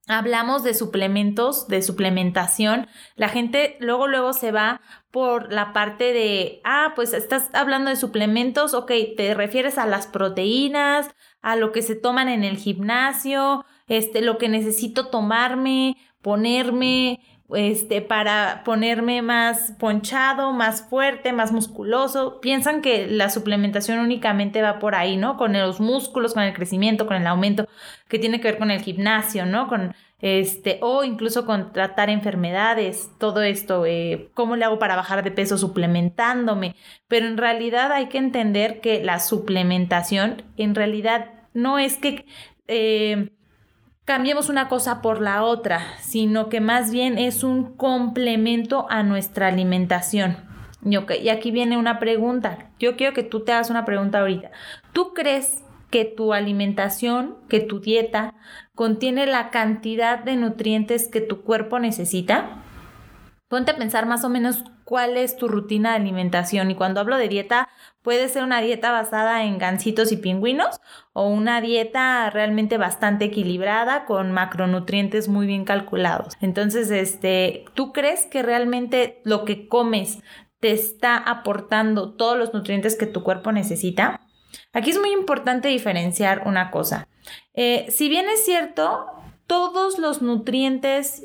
hablamos 0.07 0.63
de 0.63 0.73
suplementos, 0.73 1.67
de 1.67 1.81
suplementación, 1.81 2.87
la 3.15 3.29
gente 3.29 3.77
luego, 3.79 4.07
luego 4.07 4.33
se 4.33 4.51
va 4.51 4.81
por 5.11 5.51
la 5.51 5.73
parte 5.73 6.13
de, 6.13 6.61
ah, 6.63 6.93
pues 6.95 7.13
estás 7.13 7.49
hablando 7.53 7.89
de 7.89 7.95
suplementos, 7.95 8.73
ok, 8.73 8.91
te 9.15 9.33
refieres 9.33 9.77
a 9.77 9.85
las 9.85 10.07
proteínas, 10.07 11.09
a 11.41 11.55
lo 11.55 11.71
que 11.71 11.81
se 11.81 11.95
toman 11.95 12.29
en 12.29 12.43
el 12.43 12.57
gimnasio, 12.57 13.65
este, 13.87 14.21
lo 14.21 14.37
que 14.37 14.49
necesito 14.49 15.07
tomarme, 15.07 15.97
ponerme, 16.21 17.19
este, 17.55 18.01
para 18.01 18.63
ponerme 18.65 19.21
más 19.21 19.73
ponchado, 19.79 20.51
más 20.51 20.81
fuerte, 20.89 21.31
más 21.31 21.51
musculoso. 21.51 22.39
Piensan 22.41 22.81
que 22.81 23.07
la 23.07 23.29
suplementación 23.29 23.99
únicamente 23.99 24.61
va 24.61 24.79
por 24.79 24.95
ahí, 24.95 25.15
¿no? 25.17 25.37
Con 25.37 25.53
los 25.53 25.79
músculos, 25.79 26.33
con 26.33 26.43
el 26.43 26.53
crecimiento, 26.53 27.07
con 27.07 27.17
el 27.17 27.27
aumento, 27.27 27.67
que 28.09 28.19
tiene 28.19 28.41
que 28.41 28.49
ver 28.49 28.57
con 28.59 28.71
el 28.71 28.81
gimnasio, 28.81 29.45
¿no? 29.45 29.67
Con 29.67 29.93
este, 30.19 30.79
o 30.81 31.03
incluso 31.03 31.45
con 31.45 31.71
tratar 31.73 32.09
enfermedades, 32.09 33.11
todo 33.19 33.43
esto, 33.43 33.85
eh, 33.85 34.29
cómo 34.33 34.55
le 34.55 34.65
hago 34.65 34.79
para 34.79 34.95
bajar 34.95 35.23
de 35.23 35.31
peso 35.31 35.57
suplementándome. 35.57 36.75
Pero 37.07 37.27
en 37.27 37.37
realidad 37.37 37.91
hay 37.91 38.07
que 38.07 38.17
entender 38.17 38.81
que 38.81 39.03
la 39.03 39.19
suplementación, 39.19 40.43
en 40.57 40.75
realidad, 40.75 41.31
no 41.53 41.77
es 41.79 41.97
que 41.97 42.25
eh, 42.67 43.31
cambiemos 44.07 44.47
una 44.47 44.69
cosa 44.69 45.01
por 45.01 45.19
la 45.19 45.43
otra, 45.43 45.81
sino 45.99 46.47
que 46.47 46.61
más 46.61 46.91
bien 46.91 47.17
es 47.17 47.43
un 47.43 47.75
complemento 47.75 48.87
a 48.89 49.03
nuestra 49.03 49.49
alimentación. 49.49 50.37
Y, 50.85 50.95
y 51.21 51.27
aquí 51.27 51.51
viene 51.51 51.75
una 51.75 51.99
pregunta. 51.99 52.69
Yo 52.79 52.95
quiero 52.95 53.13
que 53.13 53.23
tú 53.23 53.41
te 53.41 53.51
hagas 53.51 53.69
una 53.69 53.83
pregunta 53.83 54.21
ahorita. 54.21 54.51
¿Tú 54.93 55.13
crees 55.13 55.61
que 55.89 56.05
tu 56.05 56.33
alimentación, 56.33 57.35
que 57.49 57.59
tu 57.59 57.81
dieta 57.81 58.33
contiene 58.75 59.25
la 59.25 59.49
cantidad 59.49 60.19
de 60.19 60.37
nutrientes 60.37 61.09
que 61.09 61.19
tu 61.19 61.41
cuerpo 61.41 61.77
necesita? 61.77 62.63
Ponte 63.47 63.71
a 63.71 63.77
pensar 63.77 64.05
más 64.05 64.25
o 64.25 64.29
menos 64.29 64.63
cuál 64.83 65.15
es 65.15 65.37
tu 65.37 65.47
rutina 65.47 65.91
de 65.91 65.97
alimentación. 65.97 66.69
Y 66.69 66.75
cuando 66.75 66.99
hablo 66.99 67.17
de 67.17 67.29
dieta, 67.29 67.69
puede 68.01 68.27
ser 68.27 68.43
una 68.43 68.61
dieta 68.61 68.91
basada 68.91 69.43
en 69.43 69.57
gansitos 69.57 70.11
y 70.11 70.17
pingüinos 70.17 70.81
o 71.13 71.27
una 71.27 71.61
dieta 71.61 72.29
realmente 72.29 72.77
bastante 72.77 73.25
equilibrada 73.25 74.05
con 74.05 74.31
macronutrientes 74.31 75.27
muy 75.27 75.47
bien 75.47 75.65
calculados. 75.65 76.35
Entonces, 76.41 76.91
este, 76.91 77.65
¿tú 77.73 77.93
crees 77.93 78.25
que 78.25 78.43
realmente 78.43 79.21
lo 79.23 79.45
que 79.45 79.67
comes 79.67 80.19
te 80.59 80.71
está 80.71 81.17
aportando 81.17 82.15
todos 82.15 82.37
los 82.37 82.53
nutrientes 82.53 82.95
que 82.95 83.07
tu 83.07 83.23
cuerpo 83.23 83.51
necesita? 83.51 84.21
Aquí 84.73 84.89
es 84.89 84.99
muy 84.99 85.11
importante 85.11 85.67
diferenciar 85.67 86.43
una 86.45 86.71
cosa. 86.71 87.07
Eh, 87.53 87.87
si 87.89 88.09
bien 88.09 88.27
es 88.29 88.45
cierto, 88.45 89.05
todos 89.47 89.97
los 89.97 90.21
nutrientes 90.21 91.23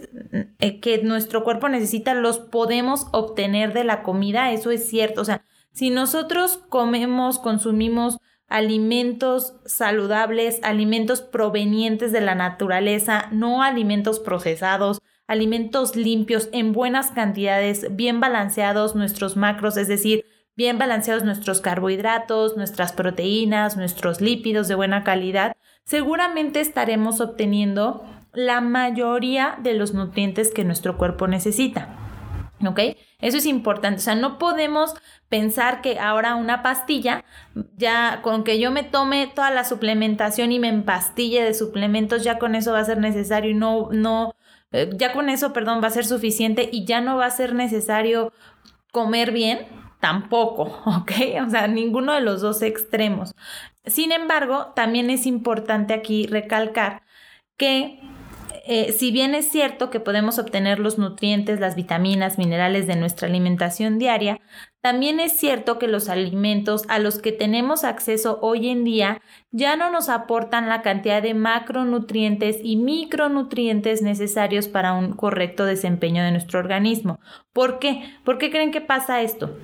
eh, 0.61 0.81
que 0.81 1.03
nuestro 1.03 1.45
cuerpo 1.45 1.69
necesita 1.69 2.15
los 2.15 2.39
podemos 2.39 3.09
obtener 3.13 3.73
de 3.73 3.85
la 3.85 4.03
comida, 4.03 4.53
eso 4.53 4.71
es 4.71 4.89
cierto. 4.89 5.21
O 5.21 5.25
sea, 5.25 5.45
si 5.73 5.91
nosotros 5.91 6.59
comemos, 6.69 7.39
consumimos 7.39 8.19
alimentos 8.49 9.55
saludables, 9.65 10.61
alimentos 10.63 11.21
provenientes 11.21 12.13
de 12.13 12.21
la 12.21 12.35
naturaleza, 12.35 13.29
no 13.33 13.63
alimentos 13.63 14.21
procesados, 14.21 15.01
alimentos 15.27 15.97
limpios 15.97 16.49
en 16.53 16.73
buenas 16.73 17.11
cantidades, 17.11 17.97
bien 17.97 18.21
balanceados 18.21 18.95
nuestros 18.95 19.37
macros, 19.37 19.77
es 19.79 19.89
decir, 19.89 20.27
bien 20.55 20.79
balanceados 20.79 21.25
nuestros 21.25 21.63
carbohidratos, 21.63 22.57
nuestras 22.57 22.93
proteínas, 22.93 23.77
nuestros 23.79 24.21
lípidos 24.21 24.69
de 24.69 24.75
buena 24.75 25.03
calidad, 25.03 25.57
seguramente 25.85 26.61
estaremos 26.61 27.21
obteniendo 27.21 28.05
la 28.33 28.61
mayoría 28.61 29.59
de 29.63 29.75
los 29.75 29.95
nutrientes 29.95 30.53
que 30.53 30.65
nuestro 30.65 30.97
cuerpo 30.97 31.27
necesita. 31.27 31.99
¿Ok? 32.67 32.79
Eso 33.19 33.39
es 33.39 33.47
importante. 33.47 33.99
O 33.99 34.03
sea, 34.03 34.15
no 34.15 34.39
podemos 34.39 34.95
pensar 35.29 35.81
que 35.81 35.99
ahora 35.99 36.37
una 36.37 36.63
pastilla, 36.63 37.25
ya 37.77 38.21
con 38.23 38.45
que 38.45 38.61
yo 38.61 38.71
me 38.71 38.85
tome 38.85 39.27
toda 39.35 39.51
la 39.51 39.65
suplementación 39.65 40.53
y 40.53 40.59
me 40.59 40.69
empastille 40.69 41.43
de 41.43 41.55
suplementos, 41.55 42.23
ya 42.23 42.39
con 42.39 42.55
eso 42.55 42.73
va 42.73 42.81
a 42.81 42.85
ser 42.85 42.99
necesario 42.99 43.51
y 43.51 43.55
no, 43.55 43.89
no, 43.91 44.35
eh, 44.73 44.91
ya 44.95 45.13
con 45.13 45.29
eso, 45.29 45.53
perdón, 45.53 45.83
va 45.83 45.89
a 45.89 45.91
ser 45.91 46.05
suficiente 46.05 46.69
y 46.71 46.85
ya 46.85 47.01
no 47.01 47.17
va 47.17 47.27
a 47.27 47.31
ser 47.31 47.55
necesario 47.55 48.33
comer 48.93 49.33
bien, 49.33 49.67
tampoco, 50.03 50.65
¿ok? 50.85 51.13
O 51.47 51.51
sea, 51.51 51.69
ninguno 51.69 52.13
de 52.13 52.21
los 52.21 52.41
dos 52.43 52.61
extremos. 52.61 53.37
Sin 53.87 54.11
embargo, 54.11 54.73
también 54.75 55.11
es 55.11 55.27
importante 55.27 55.95
aquí 55.95 56.27
recalcar 56.27 57.03
que 57.57 58.01
eh, 58.65 58.93
si 58.93 59.13
bien 59.13 59.35
es 59.35 59.49
cierto 59.49 59.91
que 59.91 60.01
podemos 60.01 60.39
obtener 60.39 60.81
los 60.81 60.99
nutrientes, 60.99 61.61
las 61.61 61.77
vitaminas, 61.77 62.37
minerales 62.37 62.87
de 62.89 62.97
nuestra 62.97 63.29
alimentación 63.29 63.99
diaria, 63.99 64.41
también 64.81 65.21
es 65.21 65.33
cierto 65.33 65.79
que 65.79 65.87
los 65.87 66.09
alimentos 66.09 66.83
a 66.89 66.99
los 66.99 67.19
que 67.21 67.31
tenemos 67.31 67.85
acceso 67.85 68.41
hoy 68.43 68.69
en 68.69 68.83
día 68.83 69.21
ya 69.53 69.77
no 69.77 69.91
nos 69.91 70.09
aportan 70.09 70.69
la 70.69 70.83
cantidad 70.83 71.23
de 71.23 71.35
macronutrientes 71.35 72.59
y 72.63 72.77
micronutrientes 72.77 74.03
necesarios 74.03 74.67
para 74.67 74.95
un 74.95 75.13
correcto 75.13 75.65
desempeño 75.65 76.25
de 76.25 76.33
nuestro 76.33 76.59
organismo. 76.59 77.21
¿Por 77.53 77.79
qué? 77.79 78.03
¿Por 78.25 78.39
qué 78.39 78.51
creen 78.51 78.73
que 78.73 78.81
pasa 78.81 79.23
esto? 79.23 79.57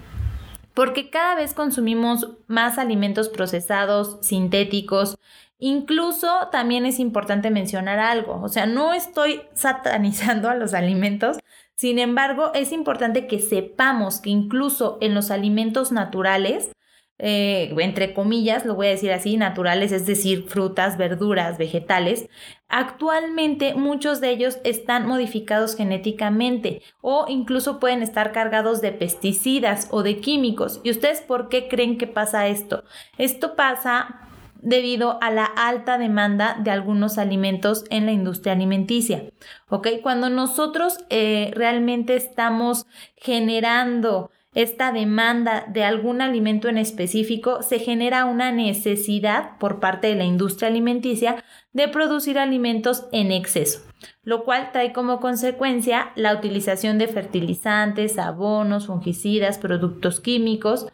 Porque 0.79 1.11
cada 1.11 1.35
vez 1.35 1.55
consumimos 1.55 2.37
más 2.47 2.79
alimentos 2.79 3.29
procesados, 3.29 4.19
sintéticos, 4.23 5.19
Incluso 5.61 6.29
también 6.53 6.87
es 6.87 7.01
importante 7.01 7.51
mencionar 7.51 7.99
algo, 7.99 8.41
o 8.41 8.49
sea, 8.49 8.67
no 8.67 8.95
estoy 8.95 9.43
satanizando 9.55 10.49
a 10.49 10.55
los 10.55 10.73
alimentos, 10.73 11.39
sin 11.75 11.99
embargo, 11.99 12.53
es 12.55 12.71
importante 12.71 13.27
que 13.27 13.41
sepamos 13.41 14.21
que 14.21 14.31
incluso 14.31 14.99
en 15.01 15.15
los 15.15 15.33
alimentos 15.33 15.91
naturales, 15.91 16.71
eh, 17.19 17.75
entre 17.79 18.15
comillas, 18.15 18.65
lo 18.65 18.77
voy 18.77 18.87
a 18.87 18.91
decir 18.91 19.11
así, 19.11 19.37
naturales, 19.37 19.91
es 19.91 20.07
decir, 20.07 20.45
frutas, 20.47 20.97
verduras, 20.97 21.59
vegetales, 21.59 22.29
actualmente 22.69 23.75
muchos 23.75 24.21
de 24.21 24.31
ellos 24.31 24.59
están 24.65 25.07
modificados 25.07 25.75
genéticamente 25.75 26.83
o 27.01 27.25
incluso 27.29 27.81
pueden 27.81 28.03
estar 28.03 28.33
cargados 28.33 28.81
de 28.81 28.93
pesticidas 28.93 29.89
o 29.91 30.03
de 30.03 30.21
químicos. 30.21 30.81
¿Y 30.85 30.91
ustedes 30.91 31.21
por 31.21 31.49
qué 31.49 31.69
creen 31.69 31.99
que 31.99 32.07
pasa 32.07 32.49
esto? 32.49 32.85
Esto 33.17 33.57
pasa 33.57 34.29
debido 34.61 35.19
a 35.23 35.31
la 35.31 35.45
alta 35.45 35.99
demanda 35.99 36.57
de 36.61 36.71
algunos 36.71 37.17
alimentos 37.19 37.85
en 37.91 38.07
la 38.07 38.13
industria 38.13 38.53
alimenticia. 38.53 39.25
¿Ok? 39.69 39.89
Cuando 40.03 40.31
nosotros 40.31 40.99
eh, 41.11 41.53
realmente 41.55 42.17
estamos 42.17 42.87
generando 43.17 44.31
esta 44.55 44.93
demanda 44.93 45.67
de 45.69 45.85
algún 45.85 46.21
alimento 46.21 46.69
en 46.69 46.79
específico, 46.79 47.63
se 47.63 47.79
genera 47.79 48.25
una 48.25 48.51
necesidad 48.51 49.59
por 49.59 49.81
parte 49.81 50.09
de 50.09 50.17
la 50.17 50.25
industria 50.25 50.69
alimenticia 50.69 51.45
de 51.73 51.89
producir 51.89 52.39
alimentos 52.39 53.07
en 53.13 53.31
exceso, 53.31 53.81
lo 54.23 54.45
cual 54.45 54.71
trae 54.73 54.93
como 54.93 55.21
consecuencia 55.21 56.13
la 56.17 56.35
utilización 56.35 56.99
de 56.99 57.09
fertilizantes, 57.09 58.19
abonos, 58.19 58.87
fungicidas, 58.87 59.59
productos 59.59 60.21
químicos, 60.21 60.89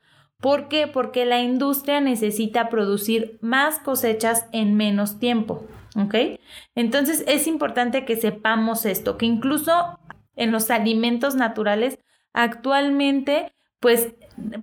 ¿Por 0.45 0.69
qué? 0.69 0.87
Porque 0.87 1.25
la 1.25 1.41
industria 1.41 2.03
necesita 2.03 2.69
producir 2.69 3.39
más 3.41 3.79
cosechas 3.79 4.47
en 4.53 4.75
menos 4.75 5.19
tiempo. 5.19 5.65
¿Ok? 5.97 6.39
Entonces 6.75 7.25
es 7.27 7.47
importante 7.47 8.05
que 8.05 8.17
sepamos 8.17 8.85
esto, 8.85 9.17
que 9.17 9.25
incluso 9.25 9.99
en 10.37 10.53
los 10.53 10.71
alimentos 10.71 11.35
naturales 11.35 11.99
actualmente, 12.35 13.53
pues 13.81 14.15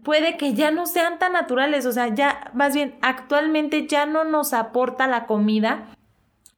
puede 0.03 0.37
que 0.37 0.53
ya 0.53 0.69
no 0.69 0.85
sean 0.85 1.17
tan 1.17 1.33
naturales, 1.33 1.85
o 1.85 1.91
sea, 1.91 2.13
ya 2.13 2.51
más 2.53 2.75
bien 2.75 2.97
actualmente 3.01 3.87
ya 3.87 4.05
no 4.05 4.23
nos 4.23 4.53
aporta 4.53 5.07
la 5.07 5.25
comida 5.25 5.87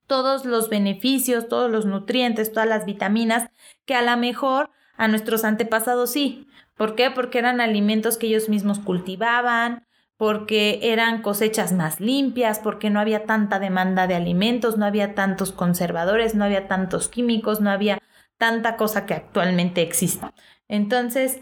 todos 0.07 0.45
los 0.45 0.69
beneficios, 0.69 1.47
todos 1.47 1.71
los 1.71 1.85
nutrientes, 1.85 2.51
todas 2.51 2.67
las 2.67 2.85
vitaminas 2.85 3.49
que 3.85 3.95
a 3.95 4.01
lo 4.01 4.17
mejor 4.17 4.69
a 4.97 5.07
nuestros 5.07 5.43
antepasados 5.43 6.11
sí. 6.11 6.47
¿Por 6.75 6.95
qué? 6.95 7.11
Porque 7.11 7.39
eran 7.39 7.61
alimentos 7.61 8.17
que 8.17 8.27
ellos 8.27 8.49
mismos 8.49 8.79
cultivaban, 8.79 9.85
porque 10.17 10.79
eran 10.83 11.21
cosechas 11.21 11.73
más 11.73 11.99
limpias, 11.99 12.59
porque 12.59 12.89
no 12.89 12.99
había 12.99 13.25
tanta 13.25 13.59
demanda 13.59 14.07
de 14.07 14.15
alimentos, 14.15 14.77
no 14.77 14.85
había 14.85 15.15
tantos 15.15 15.51
conservadores, 15.51 16.35
no 16.35 16.45
había 16.45 16.67
tantos 16.67 17.07
químicos, 17.07 17.61
no 17.61 17.69
había 17.69 17.99
tanta 18.37 18.77
cosa 18.77 19.05
que 19.05 19.13
actualmente 19.13 19.81
existe. 19.81 20.25
Entonces, 20.67 21.41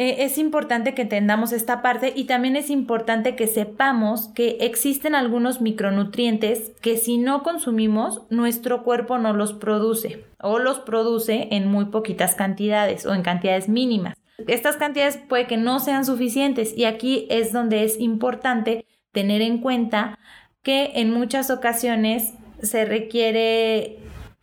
eh, 0.00 0.24
es 0.24 0.38
importante 0.38 0.94
que 0.94 1.02
entendamos 1.02 1.52
esta 1.52 1.82
parte 1.82 2.12
y 2.14 2.24
también 2.24 2.54
es 2.54 2.70
importante 2.70 3.34
que 3.34 3.48
sepamos 3.48 4.28
que 4.28 4.58
existen 4.60 5.16
algunos 5.16 5.60
micronutrientes 5.60 6.70
que 6.80 6.96
si 6.96 7.18
no 7.18 7.42
consumimos, 7.42 8.22
nuestro 8.30 8.84
cuerpo 8.84 9.18
no 9.18 9.32
los 9.32 9.54
produce 9.54 10.24
o 10.40 10.60
los 10.60 10.78
produce 10.78 11.48
en 11.50 11.66
muy 11.66 11.86
poquitas 11.86 12.36
cantidades 12.36 13.06
o 13.06 13.12
en 13.12 13.22
cantidades 13.22 13.68
mínimas. 13.68 14.14
Estas 14.46 14.76
cantidades 14.76 15.16
puede 15.16 15.48
que 15.48 15.56
no 15.56 15.80
sean 15.80 16.04
suficientes 16.04 16.78
y 16.78 16.84
aquí 16.84 17.26
es 17.28 17.52
donde 17.52 17.82
es 17.82 17.98
importante 17.98 18.86
tener 19.10 19.42
en 19.42 19.58
cuenta 19.58 20.16
que 20.62 20.92
en 20.94 21.12
muchas 21.12 21.50
ocasiones 21.50 22.34
se 22.62 22.84
requiere 22.84 23.98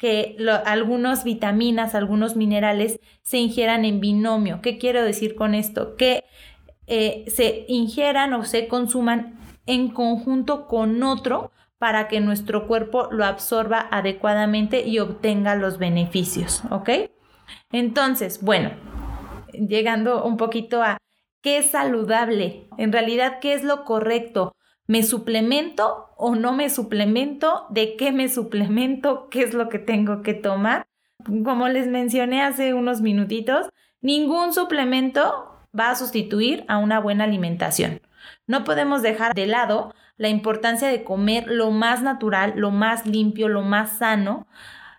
que 0.06 0.38
algunas 0.68 1.24
vitaminas, 1.24 1.96
algunos 1.96 2.36
minerales 2.36 3.00
se 3.24 3.40
ingieran 3.40 3.86
en 3.86 4.00
binomio. 4.00 4.60
¿Qué 4.62 4.78
quiero 4.78 5.04
decir 5.04 5.34
con 5.34 5.56
esto? 5.56 5.96
Que 5.96 6.26
eh, 6.86 7.26
se 7.26 7.66
ingieran 7.68 8.36
o 8.36 8.46
se 8.46 8.68
consuman 8.68 9.40
en 9.66 9.90
conjunto 9.90 10.68
con 10.68 11.02
otro 11.02 11.52
para 11.80 12.08
que 12.08 12.20
nuestro 12.20 12.68
cuerpo 12.68 13.08
lo 13.10 13.26
absorba 13.26 13.88
adecuadamente 13.90 14.86
y 14.86 15.00
obtenga 15.00 15.56
los 15.56 15.80
beneficios, 15.80 16.62
¿ok? 16.70 16.90
Entonces, 17.72 18.44
bueno, 18.44 18.74
llegando 19.54 20.24
un 20.24 20.38
poquito 20.38 20.84
a 20.84 21.00
qué 21.42 21.58
es 21.58 21.72
saludable, 21.72 22.68
en 22.78 22.92
realidad 22.92 23.40
qué 23.42 23.56
es 23.56 23.64
lo 23.64 23.84
correcto. 23.86 24.56
¿Me 24.88 25.02
suplemento 25.02 26.12
o 26.16 26.36
no 26.36 26.54
me 26.54 26.70
suplemento? 26.70 27.66
¿De 27.70 27.96
qué 27.96 28.12
me 28.12 28.30
suplemento? 28.30 29.30
¿Qué 29.30 29.42
es 29.42 29.54
lo 29.54 29.68
que 29.70 29.80
tengo 29.80 30.22
que 30.22 30.36
tomar? 30.36 30.86
Como 31.44 31.68
les 31.70 31.88
mencioné 31.88 32.44
hace 32.44 32.76
unos 32.76 33.02
minutitos, 33.02 33.70
ningún 34.02 34.54
suplemento 34.54 35.60
va 35.78 35.90
a 35.90 35.96
sustituir 35.96 36.66
a 36.68 36.78
una 36.78 37.00
buena 37.00 37.24
alimentación. 37.24 38.02
No 38.46 38.64
podemos 38.64 39.02
dejar 39.02 39.34
de 39.34 39.48
lado 39.48 39.94
la 40.18 40.30
importancia 40.30 40.88
de 40.88 41.04
comer 41.04 41.46
lo 41.48 41.72
más 41.72 42.04
natural, 42.04 42.54
lo 42.56 42.70
más 42.70 43.08
limpio, 43.08 43.48
lo 43.48 43.64
más 43.64 43.98
sano. 43.98 44.48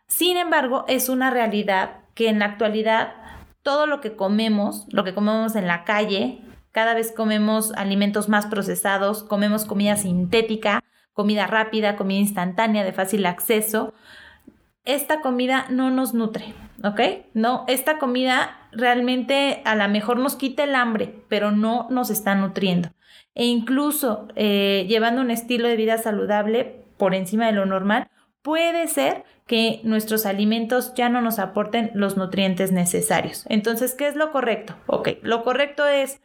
Sin 0.08 0.36
embargo, 0.36 0.84
es 0.88 1.08
una 1.08 1.30
realidad 1.30 2.00
que 2.14 2.28
en 2.28 2.40
la 2.40 2.46
actualidad 2.46 3.14
todo 3.62 3.86
lo 3.86 4.00
que 4.00 4.16
comemos, 4.16 4.86
lo 4.90 5.04
que 5.04 5.14
comemos 5.14 5.56
en 5.56 5.66
la 5.66 5.84
calle, 5.84 6.40
cada 6.76 6.92
vez 6.92 7.10
comemos 7.10 7.72
alimentos 7.72 8.28
más 8.28 8.44
procesados, 8.44 9.22
comemos 9.22 9.64
comida 9.64 9.96
sintética, 9.96 10.84
comida 11.14 11.46
rápida, 11.46 11.96
comida 11.96 12.18
instantánea 12.18 12.84
de 12.84 12.92
fácil 12.92 13.24
acceso. 13.24 13.94
Esta 14.84 15.22
comida 15.22 15.64
no 15.70 15.90
nos 15.90 16.12
nutre, 16.12 16.52
¿ok? 16.84 17.00
No, 17.32 17.64
esta 17.66 17.96
comida 17.98 18.68
realmente 18.72 19.62
a 19.64 19.74
lo 19.74 19.88
mejor 19.88 20.18
nos 20.18 20.36
quita 20.36 20.64
el 20.64 20.74
hambre, 20.74 21.14
pero 21.30 21.50
no 21.50 21.86
nos 21.88 22.10
está 22.10 22.34
nutriendo. 22.34 22.90
E 23.34 23.46
incluso 23.46 24.28
eh, 24.36 24.84
llevando 24.86 25.22
un 25.22 25.30
estilo 25.30 25.68
de 25.68 25.76
vida 25.76 25.96
saludable 25.96 26.84
por 26.98 27.14
encima 27.14 27.46
de 27.46 27.52
lo 27.52 27.64
normal, 27.64 28.10
puede 28.42 28.86
ser 28.88 29.24
que 29.46 29.80
nuestros 29.82 30.26
alimentos 30.26 30.92
ya 30.94 31.08
no 31.08 31.22
nos 31.22 31.38
aporten 31.38 31.90
los 31.94 32.18
nutrientes 32.18 32.70
necesarios. 32.70 33.46
Entonces, 33.48 33.94
¿qué 33.94 34.08
es 34.08 34.14
lo 34.14 34.30
correcto? 34.30 34.76
Ok, 34.86 35.08
lo 35.22 35.42
correcto 35.42 35.86
es 35.86 36.20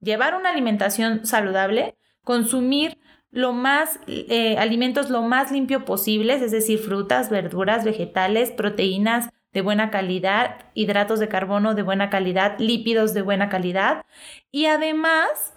llevar 0.00 0.34
una 0.34 0.50
alimentación 0.50 1.26
saludable, 1.26 1.96
consumir 2.22 2.98
lo 3.30 3.52
más, 3.52 4.00
eh, 4.06 4.56
alimentos 4.58 5.10
lo 5.10 5.22
más 5.22 5.50
limpio 5.52 5.84
posibles, 5.84 6.42
es 6.42 6.50
decir, 6.50 6.78
frutas, 6.78 7.30
verduras, 7.30 7.84
vegetales, 7.84 8.50
proteínas 8.52 9.28
de 9.52 9.60
buena 9.62 9.90
calidad, 9.90 10.66
hidratos 10.74 11.20
de 11.20 11.28
carbono 11.28 11.74
de 11.74 11.82
buena 11.82 12.10
calidad, 12.10 12.58
lípidos 12.58 13.14
de 13.14 13.22
buena 13.22 13.48
calidad 13.48 14.04
y 14.50 14.66
además 14.66 15.54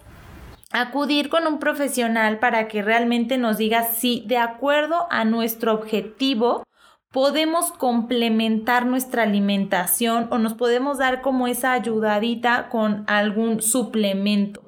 acudir 0.72 1.28
con 1.28 1.46
un 1.46 1.58
profesional 1.58 2.38
para 2.38 2.68
que 2.68 2.82
realmente 2.82 3.36
nos 3.36 3.58
diga 3.58 3.84
si 3.84 4.24
de 4.26 4.38
acuerdo 4.38 5.06
a 5.10 5.24
nuestro 5.24 5.74
objetivo 5.74 6.64
podemos 7.12 7.70
complementar 7.72 8.86
nuestra 8.86 9.22
alimentación 9.22 10.28
o 10.30 10.38
nos 10.38 10.54
podemos 10.54 10.98
dar 10.98 11.20
como 11.20 11.46
esa 11.46 11.72
ayudadita 11.72 12.68
con 12.70 13.04
algún 13.06 13.60
suplemento 13.62 14.62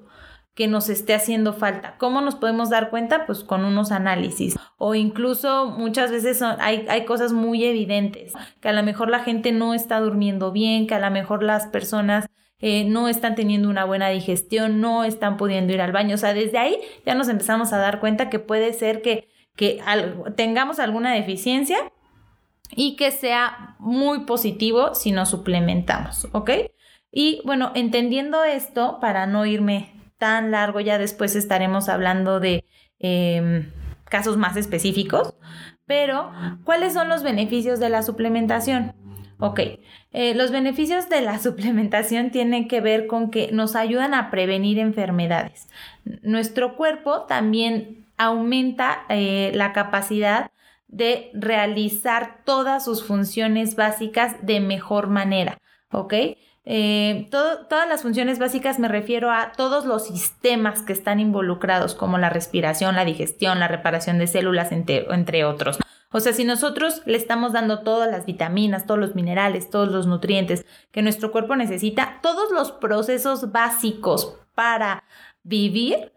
que 0.55 0.69
nos 0.69 0.89
esté 0.89 1.15
haciendo 1.15 1.53
falta. 1.53 1.97
¿Cómo 1.99 2.21
nos 2.21 2.37
podemos 2.37 2.71
dar 2.71 2.91
cuenta? 2.91 3.27
Pues 3.27 3.43
con 3.43 3.65
unos 3.65 3.91
análisis. 3.91 4.57
O 4.77 4.95
incluso 4.95 5.67
muchas 5.67 6.13
veces 6.13 6.43
hay, 6.43 6.87
hay 6.89 7.05
cosas 7.07 7.33
muy 7.33 7.65
evidentes, 7.65 8.33
que 8.61 8.69
a 8.69 8.73
lo 8.73 8.83
mejor 8.85 9.11
la 9.11 9.21
gente 9.21 9.51
no 9.51 9.75
está 9.75 9.99
durmiendo 9.99 10.53
bien, 10.53 10.87
que 10.87 10.95
a 10.95 11.01
lo 11.01 11.11
mejor 11.11 11.43
las 11.43 11.67
personas 11.67 12.27
eh, 12.61 12.85
no 12.85 13.09
están 13.09 13.35
teniendo 13.35 13.69
una 13.69 13.85
buena 13.85 14.11
digestión, 14.11 14.81
no 14.81 15.03
están 15.03 15.39
pudiendo 15.39 15.73
ir 15.73 15.81
al 15.81 15.93
baño. 15.93 16.15
O 16.15 16.19
sea, 16.19 16.35
desde 16.35 16.59
ahí 16.59 16.79
ya 17.05 17.15
nos 17.15 17.29
empezamos 17.29 17.73
a 17.73 17.79
dar 17.79 17.99
cuenta 17.99 18.31
que 18.31 18.39
puede 18.39 18.73
ser 18.75 19.03
que, 19.03 19.29
que 19.57 19.81
tengamos 20.37 20.79
alguna 20.79 21.13
deficiencia 21.13 21.79
y 22.71 22.97
que 22.97 23.11
sea 23.11 23.77
muy 23.79 24.21
positivo 24.21 24.95
si 24.95 25.13
nos 25.13 25.31
suplementamos, 25.31 26.29
¿ok? 26.33 26.51
Y 27.11 27.41
bueno, 27.45 27.71
entendiendo 27.75 28.43
esto, 28.45 28.99
para 29.01 29.27
no 29.27 29.47
irme 29.47 29.93
tan 30.19 30.51
largo, 30.51 30.81
ya 30.81 30.99
después 30.99 31.37
estaremos 31.37 31.89
hablando 31.89 32.41
de 32.41 32.65
em, 32.99 33.71
casos 34.05 34.37
más 34.37 34.57
específicos, 34.57 35.35
pero 35.87 36.33
¿cuáles 36.65 36.95
son 36.95 37.09
los 37.09 37.23
beneficios 37.23 37.79
de 37.79 37.91
la 37.91 38.03
suplementación? 38.03 38.95
Ok, 39.39 39.61
eh, 40.13 40.35
los 40.35 40.51
beneficios 40.51 41.09
de 41.09 41.21
la 41.21 41.39
suplementación 41.41 42.31
tienen 42.31 42.69
que 42.69 42.81
ver 42.81 43.07
con 43.07 43.31
que 43.31 43.51
nos 43.53 43.77
ayudan 43.77 44.15
a 44.15 44.31
prevenir 44.31 44.79
enfermedades. 44.79 45.69
Nuestro 46.23 46.77
cuerpo 46.77 47.23
también 47.23 48.07
aumenta 48.17 49.05
eh, 49.09 49.53
la 49.55 49.73
capacidad 49.73 50.51
de 50.95 51.31
realizar 51.35 52.43
todas 52.45 52.85
sus 52.85 53.03
funciones 53.03 53.75
básicas 53.75 54.37
de 54.43 54.61
mejor 54.61 55.09
manera, 55.09 55.59
¿ok? 55.91 56.15
Eh, 56.67 57.27
todas 57.31 57.89
las 57.89 58.03
funciones 58.03 58.39
básicas 58.39 58.79
me 58.79 58.87
refiero 58.87 59.33
a 59.33 59.53
todos 59.53 59.87
los 59.87 60.07
sistemas 60.07 60.83
que 60.83 60.93
están 60.93 61.19
involucrados, 61.19 61.97
como 61.97 62.17
la 62.17 62.31
respiración, 62.31 62.95
la 62.95 63.05
digestión, 63.05 63.59
la 63.59 63.67
reparación 63.67 64.19
de 64.19 64.29
células, 64.29 64.71
entre, 64.71 65.45
otros. 65.45 65.79
O 66.13 66.21
sea, 66.21 66.33
si 66.33 66.45
nosotros 66.45 67.03
le 67.07 67.17
estamos 67.17 67.53
dando 67.53 67.81
todas 67.81 68.09
las 68.09 68.25
vitaminas, 68.25 68.87
todos 68.87 69.01
los 69.01 69.17
minerales, 69.17 69.71
todos 69.71 69.89
los 69.89 70.07
nutrientes 70.07 70.65
que 70.93 71.03
nuestro 71.03 71.33
cuerpo 71.33 71.57
necesita, 71.57 72.21
todos 72.23 72.53
los 72.53 72.71
procesos 72.71 73.51
básicos 73.51 74.37
para 74.55 75.03
vivir, 75.43 76.13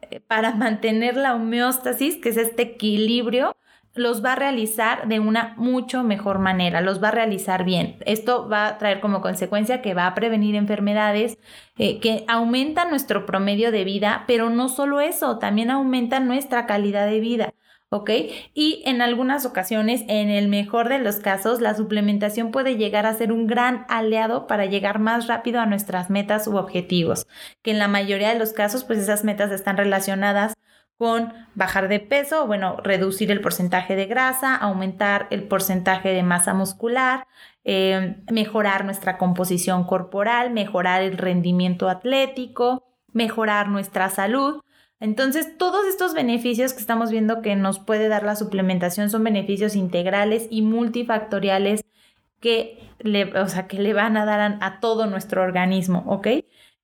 eh, 0.00 0.20
para 0.20 0.54
mantener 0.54 1.16
la 1.16 1.34
homeostasis, 1.34 2.18
que 2.18 2.28
es 2.28 2.36
este 2.36 2.62
equilibrio, 2.62 3.56
los 3.94 4.24
va 4.24 4.32
a 4.32 4.36
realizar 4.36 5.08
de 5.08 5.20
una 5.20 5.54
mucho 5.56 6.02
mejor 6.02 6.38
manera, 6.38 6.80
los 6.80 7.02
va 7.02 7.08
a 7.08 7.12
realizar 7.12 7.64
bien. 7.64 7.96
Esto 8.06 8.48
va 8.48 8.66
a 8.66 8.78
traer 8.78 9.00
como 9.00 9.20
consecuencia 9.20 9.82
que 9.82 9.94
va 9.94 10.06
a 10.06 10.14
prevenir 10.14 10.54
enfermedades, 10.54 11.38
eh, 11.78 12.00
que 12.00 12.24
aumentan 12.28 12.90
nuestro 12.90 13.26
promedio 13.26 13.70
de 13.70 13.84
vida, 13.84 14.24
pero 14.26 14.50
no 14.50 14.68
solo 14.68 15.00
eso, 15.00 15.38
también 15.38 15.70
aumenta 15.70 16.20
nuestra 16.20 16.66
calidad 16.66 17.06
de 17.06 17.20
vida. 17.20 17.54
¿ok? 17.92 18.10
Y 18.54 18.82
en 18.86 19.02
algunas 19.02 19.44
ocasiones, 19.44 20.02
en 20.08 20.30
el 20.30 20.48
mejor 20.48 20.88
de 20.88 20.98
los 20.98 21.16
casos, 21.16 21.60
la 21.60 21.74
suplementación 21.74 22.50
puede 22.50 22.76
llegar 22.76 23.04
a 23.04 23.12
ser 23.12 23.32
un 23.32 23.46
gran 23.46 23.84
aliado 23.90 24.46
para 24.46 24.64
llegar 24.64 24.98
más 24.98 25.26
rápido 25.26 25.60
a 25.60 25.66
nuestras 25.66 26.08
metas 26.08 26.46
u 26.48 26.56
objetivos, 26.56 27.26
que 27.60 27.70
en 27.70 27.78
la 27.78 27.88
mayoría 27.88 28.32
de 28.32 28.38
los 28.38 28.54
casos, 28.54 28.84
pues 28.84 28.98
esas 28.98 29.24
metas 29.24 29.52
están 29.52 29.76
relacionadas 29.76 30.54
con 31.02 31.32
bajar 31.56 31.88
de 31.88 31.98
peso, 31.98 32.46
bueno, 32.46 32.76
reducir 32.76 33.32
el 33.32 33.40
porcentaje 33.40 33.96
de 33.96 34.06
grasa, 34.06 34.54
aumentar 34.54 35.26
el 35.30 35.42
porcentaje 35.48 36.10
de 36.10 36.22
masa 36.22 36.54
muscular, 36.54 37.26
eh, 37.64 38.22
mejorar 38.30 38.84
nuestra 38.84 39.18
composición 39.18 39.82
corporal, 39.82 40.52
mejorar 40.52 41.02
el 41.02 41.18
rendimiento 41.18 41.88
atlético, 41.88 42.84
mejorar 43.12 43.66
nuestra 43.66 44.10
salud. 44.10 44.60
Entonces, 45.00 45.58
todos 45.58 45.84
estos 45.88 46.14
beneficios 46.14 46.72
que 46.72 46.78
estamos 46.78 47.10
viendo 47.10 47.42
que 47.42 47.56
nos 47.56 47.80
puede 47.80 48.06
dar 48.06 48.22
la 48.22 48.36
suplementación 48.36 49.10
son 49.10 49.24
beneficios 49.24 49.74
integrales 49.74 50.46
y 50.50 50.62
multifactoriales 50.62 51.84
que 52.38 52.78
le, 53.00 53.24
o 53.40 53.48
sea, 53.48 53.66
que 53.66 53.80
le 53.80 53.92
van 53.92 54.16
a 54.16 54.24
dar 54.24 54.38
a, 54.38 54.58
a 54.64 54.78
todo 54.78 55.06
nuestro 55.06 55.42
organismo, 55.42 56.04
¿ok? 56.06 56.28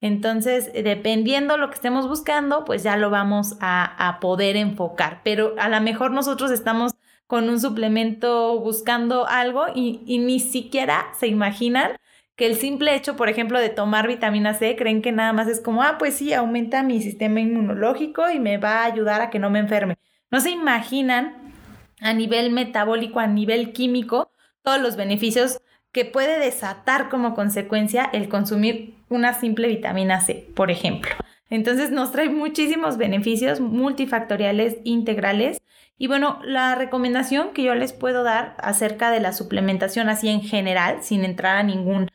Entonces, 0.00 0.70
dependiendo 0.72 1.56
lo 1.56 1.68
que 1.70 1.74
estemos 1.74 2.08
buscando, 2.08 2.64
pues 2.64 2.82
ya 2.82 2.96
lo 2.96 3.11
vamos 3.11 3.56
a, 3.61 4.18
poder 4.20 4.56
enfocar. 4.56 5.20
Pero 5.24 5.54
a 5.58 5.68
lo 5.68 5.80
mejor 5.80 6.12
nosotros 6.12 6.50
estamos 6.50 6.94
con 7.26 7.48
un 7.48 7.61
suplemento 7.61 8.58
buscando 8.61 9.26
algo 9.26 9.66
y, 9.74 10.02
y, 10.06 10.18
ni 10.18 10.40
siquiera 10.40 11.06
se 11.18 11.26
imaginan 11.26 11.92
que 12.37 12.46
el 12.46 12.54
simple 12.56 12.94
hecho, 12.94 13.16
por 13.16 13.28
ejemplo, 13.28 13.58
de 13.58 13.68
tomar 13.68 14.06
vitamina 14.06 14.54
C, 14.54 14.76
creen 14.76 15.02
que 15.02 15.12
nada 15.12 15.32
más 15.32 15.48
es 15.48 15.61
como, 15.61 15.82
ah, 15.82 15.96
pues 15.98 16.14
sí, 16.14 16.32
aumenta 16.32 16.82
mi 16.84 17.02
sistema 17.02 17.40
inmunológico 17.40 18.30
y 18.30 18.38
me 18.38 18.58
va 18.58 18.82
a 18.82 18.84
ayudar 18.84 19.20
a 19.20 19.30
que 19.30 19.40
no 19.40 19.50
me 19.50 19.58
enferme. 19.58 19.98
No 20.30 20.40
se 20.40 20.50
imaginan 20.50 21.52
a 22.00 22.12
nivel 22.12 22.50
metabólico, 22.50 23.18
a 23.18 23.26
nivel 23.26 23.72
químico, 23.72 24.30
todos 24.62 24.80
los 24.80 24.96
beneficios 24.96 25.61
que 25.92 26.05
puede 26.05 26.38
desatar 26.38 27.09
como 27.09 27.35
consecuencia 27.35 28.05
el 28.12 28.29
consumir 28.29 28.94
una 29.09 29.35
simple 29.35 29.68
vitamina 29.68 30.20
C, 30.20 30.48
por 30.55 30.70
ejemplo. 30.70 31.11
Entonces 31.51 31.90
nos 31.90 32.12
trae 32.12 32.29
muchísimos 32.29 32.98
beneficios 32.98 33.61
multifactoriales 33.61 34.77
integrales. 34.85 35.61
Y 35.96 36.07
bueno, 36.07 36.40
la 36.44 36.74
recomendación 36.74 37.53
que 37.53 37.62
yo 37.62 37.74
les 37.74 37.92
puedo 37.92 38.22
dar 38.22 38.55
acerca 38.59 39.11
de 39.11 39.20
la 39.20 39.33
suplementación 39.33 40.09
así 40.09 40.29
en 40.29 40.42
general, 40.42 41.03
sin 41.03 41.24
entrar 41.24 41.57
a 41.57 41.62
ningún, 41.62 42.11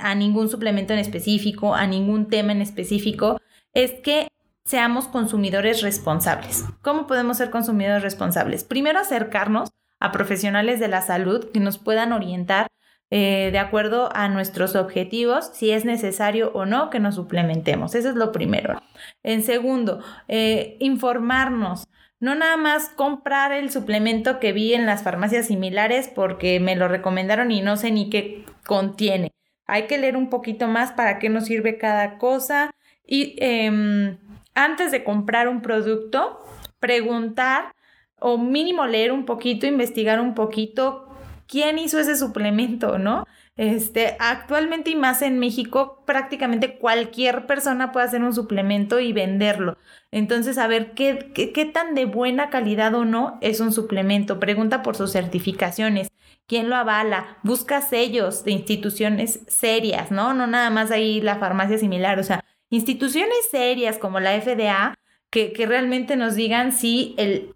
a 0.00 0.14
ningún 0.14 0.48
suplemento 0.48 0.94
en 0.94 0.98
específico, 0.98 1.74
a 1.74 1.86
ningún 1.86 2.28
tema 2.28 2.52
en 2.52 2.62
específico, 2.62 3.38
es 3.74 3.92
que 3.92 4.28
seamos 4.64 5.08
consumidores 5.08 5.82
responsables. 5.82 6.64
¿Cómo 6.80 7.06
podemos 7.06 7.36
ser 7.36 7.50
consumidores 7.50 8.02
responsables? 8.02 8.64
Primero 8.64 8.98
acercarnos 8.98 9.70
a 10.00 10.10
profesionales 10.10 10.80
de 10.80 10.88
la 10.88 11.02
salud 11.02 11.50
que 11.52 11.60
nos 11.60 11.78
puedan 11.78 12.12
orientar 12.12 12.66
eh, 13.16 13.50
de 13.52 13.60
acuerdo 13.60 14.10
a 14.12 14.28
nuestros 14.28 14.74
objetivos, 14.74 15.52
si 15.54 15.70
es 15.70 15.84
necesario 15.84 16.50
o 16.52 16.66
no 16.66 16.90
que 16.90 16.98
nos 16.98 17.14
suplementemos. 17.14 17.94
Eso 17.94 18.08
es 18.08 18.16
lo 18.16 18.32
primero. 18.32 18.82
En 19.22 19.44
segundo, 19.44 20.00
eh, 20.26 20.76
informarnos. 20.80 21.86
No 22.18 22.34
nada 22.34 22.56
más 22.56 22.88
comprar 22.88 23.52
el 23.52 23.70
suplemento 23.70 24.40
que 24.40 24.52
vi 24.52 24.74
en 24.74 24.84
las 24.84 25.04
farmacias 25.04 25.46
similares 25.46 26.10
porque 26.12 26.58
me 26.58 26.74
lo 26.74 26.88
recomendaron 26.88 27.52
y 27.52 27.62
no 27.62 27.76
sé 27.76 27.92
ni 27.92 28.10
qué 28.10 28.44
contiene. 28.66 29.30
Hay 29.64 29.86
que 29.86 29.98
leer 29.98 30.16
un 30.16 30.28
poquito 30.28 30.66
más 30.66 30.90
para 30.90 31.20
qué 31.20 31.28
nos 31.28 31.44
sirve 31.44 31.78
cada 31.78 32.18
cosa 32.18 32.74
y 33.06 33.36
em, 33.38 34.18
antes 34.56 34.90
de 34.90 35.04
comprar 35.04 35.46
un 35.46 35.62
producto, 35.62 36.40
preguntar 36.80 37.76
o 38.18 38.38
mínimo 38.38 38.88
leer 38.88 39.12
un 39.12 39.24
poquito, 39.24 39.68
investigar 39.68 40.20
un 40.20 40.34
poquito 40.34 41.13
quién 41.46 41.78
hizo 41.78 41.98
ese 41.98 42.16
suplemento, 42.16 42.98
¿no? 42.98 43.26
Este, 43.56 44.16
actualmente 44.18 44.90
y 44.90 44.96
más 44.96 45.22
en 45.22 45.38
México, 45.38 46.02
prácticamente 46.06 46.76
cualquier 46.76 47.46
persona 47.46 47.92
puede 47.92 48.06
hacer 48.06 48.22
un 48.22 48.34
suplemento 48.34 48.98
y 48.98 49.12
venderlo. 49.12 49.78
Entonces, 50.10 50.58
a 50.58 50.66
ver 50.66 50.92
qué, 50.92 51.32
qué, 51.32 51.64
tan 51.64 51.94
de 51.94 52.04
buena 52.04 52.50
calidad 52.50 52.94
o 52.94 53.04
no 53.04 53.38
es 53.40 53.60
un 53.60 53.72
suplemento. 53.72 54.40
Pregunta 54.40 54.82
por 54.82 54.96
sus 54.96 55.12
certificaciones. 55.12 56.08
¿Quién 56.46 56.68
lo 56.68 56.76
avala? 56.76 57.38
Busca 57.42 57.80
sellos 57.80 58.44
de 58.44 58.50
instituciones 58.50 59.40
serias, 59.46 60.10
¿no? 60.10 60.34
No 60.34 60.46
nada 60.46 60.70
más 60.70 60.90
ahí 60.90 61.20
la 61.20 61.36
farmacia 61.36 61.78
similar. 61.78 62.18
O 62.18 62.24
sea, 62.24 62.44
instituciones 62.70 63.48
serias 63.50 63.98
como 63.98 64.18
la 64.20 64.40
FDA 64.40 64.94
que, 65.30 65.52
que 65.52 65.66
realmente 65.66 66.16
nos 66.16 66.34
digan 66.34 66.72
si 66.72 67.14
el 67.18 67.54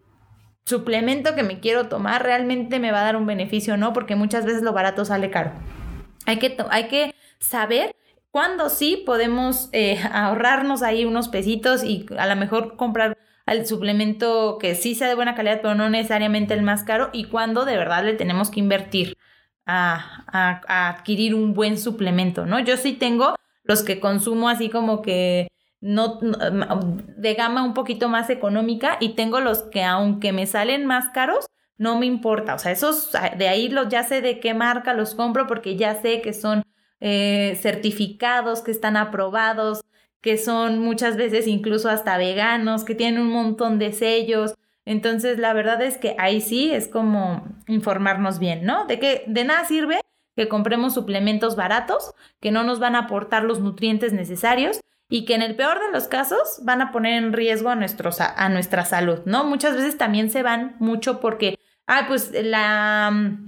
suplemento 0.69 1.35
que 1.35 1.43
me 1.43 1.61
quiero 1.61 1.89
tomar 1.89 2.23
realmente 2.23 2.79
me 2.79 2.93
va 2.93 3.01
a 3.01 3.05
dar 3.05 3.17
un 3.17 3.27
beneficio 3.27 3.75
o 3.75 3.77
no, 3.77 3.93
porque 3.93 4.17
muchas 4.17 4.45
veces 4.45 4.63
lo 4.63 4.73
barato 4.73 5.05
sale 5.05 5.31
caro. 5.31 5.53
Hay 6.27 6.39
que, 6.39 6.57
hay 6.71 6.89
que 6.89 7.15
saber 7.39 7.97
cuándo 8.31 8.69
sí 8.69 9.03
podemos 9.07 9.71
eh, 9.73 9.99
ahorrarnos 10.13 10.83
ahí 10.83 11.05
unos 11.05 11.29
pesitos 11.29 11.83
y 11.83 12.07
a 12.19 12.27
lo 12.27 12.37
mejor 12.37 12.77
comprar 12.77 13.17
el 13.47 13.67
suplemento 13.67 14.59
que 14.61 14.75
sí 14.75 14.95
sea 14.95 15.09
de 15.09 15.15
buena 15.15 15.35
calidad, 15.35 15.61
pero 15.63 15.75
no 15.75 15.89
necesariamente 15.89 16.53
el 16.53 16.63
más 16.63 16.85
caro, 16.85 17.09
y 17.15 17.25
cuándo 17.25 17.65
de 17.65 17.79
verdad 17.79 18.05
le 18.05 18.13
tenemos 18.13 18.51
que 18.51 18.61
invertir 18.61 19.17
a, 19.65 20.25
a 20.27 20.89
adquirir 20.91 21.35
un 21.35 21.55
buen 21.55 21.79
suplemento, 21.79 22.45
¿no? 22.45 22.59
Yo 22.61 22.77
sí 22.77 22.93
tengo 22.93 23.37
los 23.65 23.83
que 23.83 24.01
consumo 24.01 24.51
así 24.51 24.69
como 24.69 25.01
que 25.01 25.49
no, 25.81 26.19
de 26.21 27.35
gama 27.35 27.65
un 27.65 27.75
poquito 27.75 28.09
más 28.09 28.31
económica 28.31 28.97
y 29.01 29.11
tengo 29.11 29.41
los 29.41 29.63
que 29.63 29.85
aunque 29.85 30.33
me 30.33 30.47
salen 30.47 30.87
más 30.87 31.11
caros, 31.11 31.47
no 31.77 31.99
me 31.99 32.07
importa. 32.07 32.55
O 32.55 32.59
sea, 32.59 32.73
esos 32.73 33.13
de 33.37 33.49
ahí 33.49 33.69
los, 33.69 33.89
ya 33.89 34.03
sé 34.03 34.21
de 34.21 34.41
qué 34.41 34.55
marca 34.55 34.95
los 34.95 35.15
compro 35.15 35.47
porque 35.47 35.77
ya 35.77 35.95
sé 36.01 36.21
que 36.21 36.33
son 36.33 36.65
eh, 37.01 37.57
certificados, 37.61 38.63
que 38.63 38.73
están 38.73 38.97
aprobados, 38.97 39.83
que 40.21 40.37
son 40.37 40.81
muchas 40.81 41.17
veces 41.17 41.47
incluso 41.47 41.89
hasta 41.89 42.19
veganos, 42.19 42.85
que 42.85 42.97
tienen 42.97 43.21
un 43.21 43.31
montón 43.31 43.79
de 43.79 43.93
sellos. 43.93 44.55
Entonces, 44.85 45.39
la 45.39 45.53
verdad 45.53 45.81
es 45.83 45.99
que 45.99 46.17
ahí 46.19 46.41
sí 46.41 46.73
es 46.73 46.89
como 46.89 47.45
informarnos 47.69 48.39
bien, 48.39 48.65
¿no? 48.65 48.87
De 48.87 48.99
que 48.99 49.25
de 49.29 49.45
nada 49.45 49.65
sirve 49.65 50.01
que 50.35 50.49
compremos 50.49 50.95
suplementos 50.95 51.57
baratos, 51.57 52.15
que 52.41 52.51
no 52.51 52.65
nos 52.65 52.79
van 52.81 52.95
a 52.95 53.01
aportar 53.01 53.45
los 53.45 53.61
nutrientes 53.61 54.13
necesarios 54.13 54.81
y 55.09 55.25
que 55.25 55.35
en 55.35 55.43
el 55.43 55.57
peor 55.57 55.81
de 55.81 55.91
los 55.93 56.07
casos 56.07 56.61
van 56.63 56.83
a 56.83 56.93
poner 56.93 57.15
en 57.15 57.33
riesgo 57.33 57.71
a, 57.71 57.77
nuestra 57.77 58.85
salud, 58.85 59.21
¿no? 59.25 59.45
Muchas 59.45 59.75
veces 59.75 59.97
también 59.97 60.31
se 60.31 60.43
van 60.43 60.77
mucho 60.79 61.21
porque, 61.21 61.59
ah, 61.87 62.05
pues 62.09 62.33
la... 62.33 63.39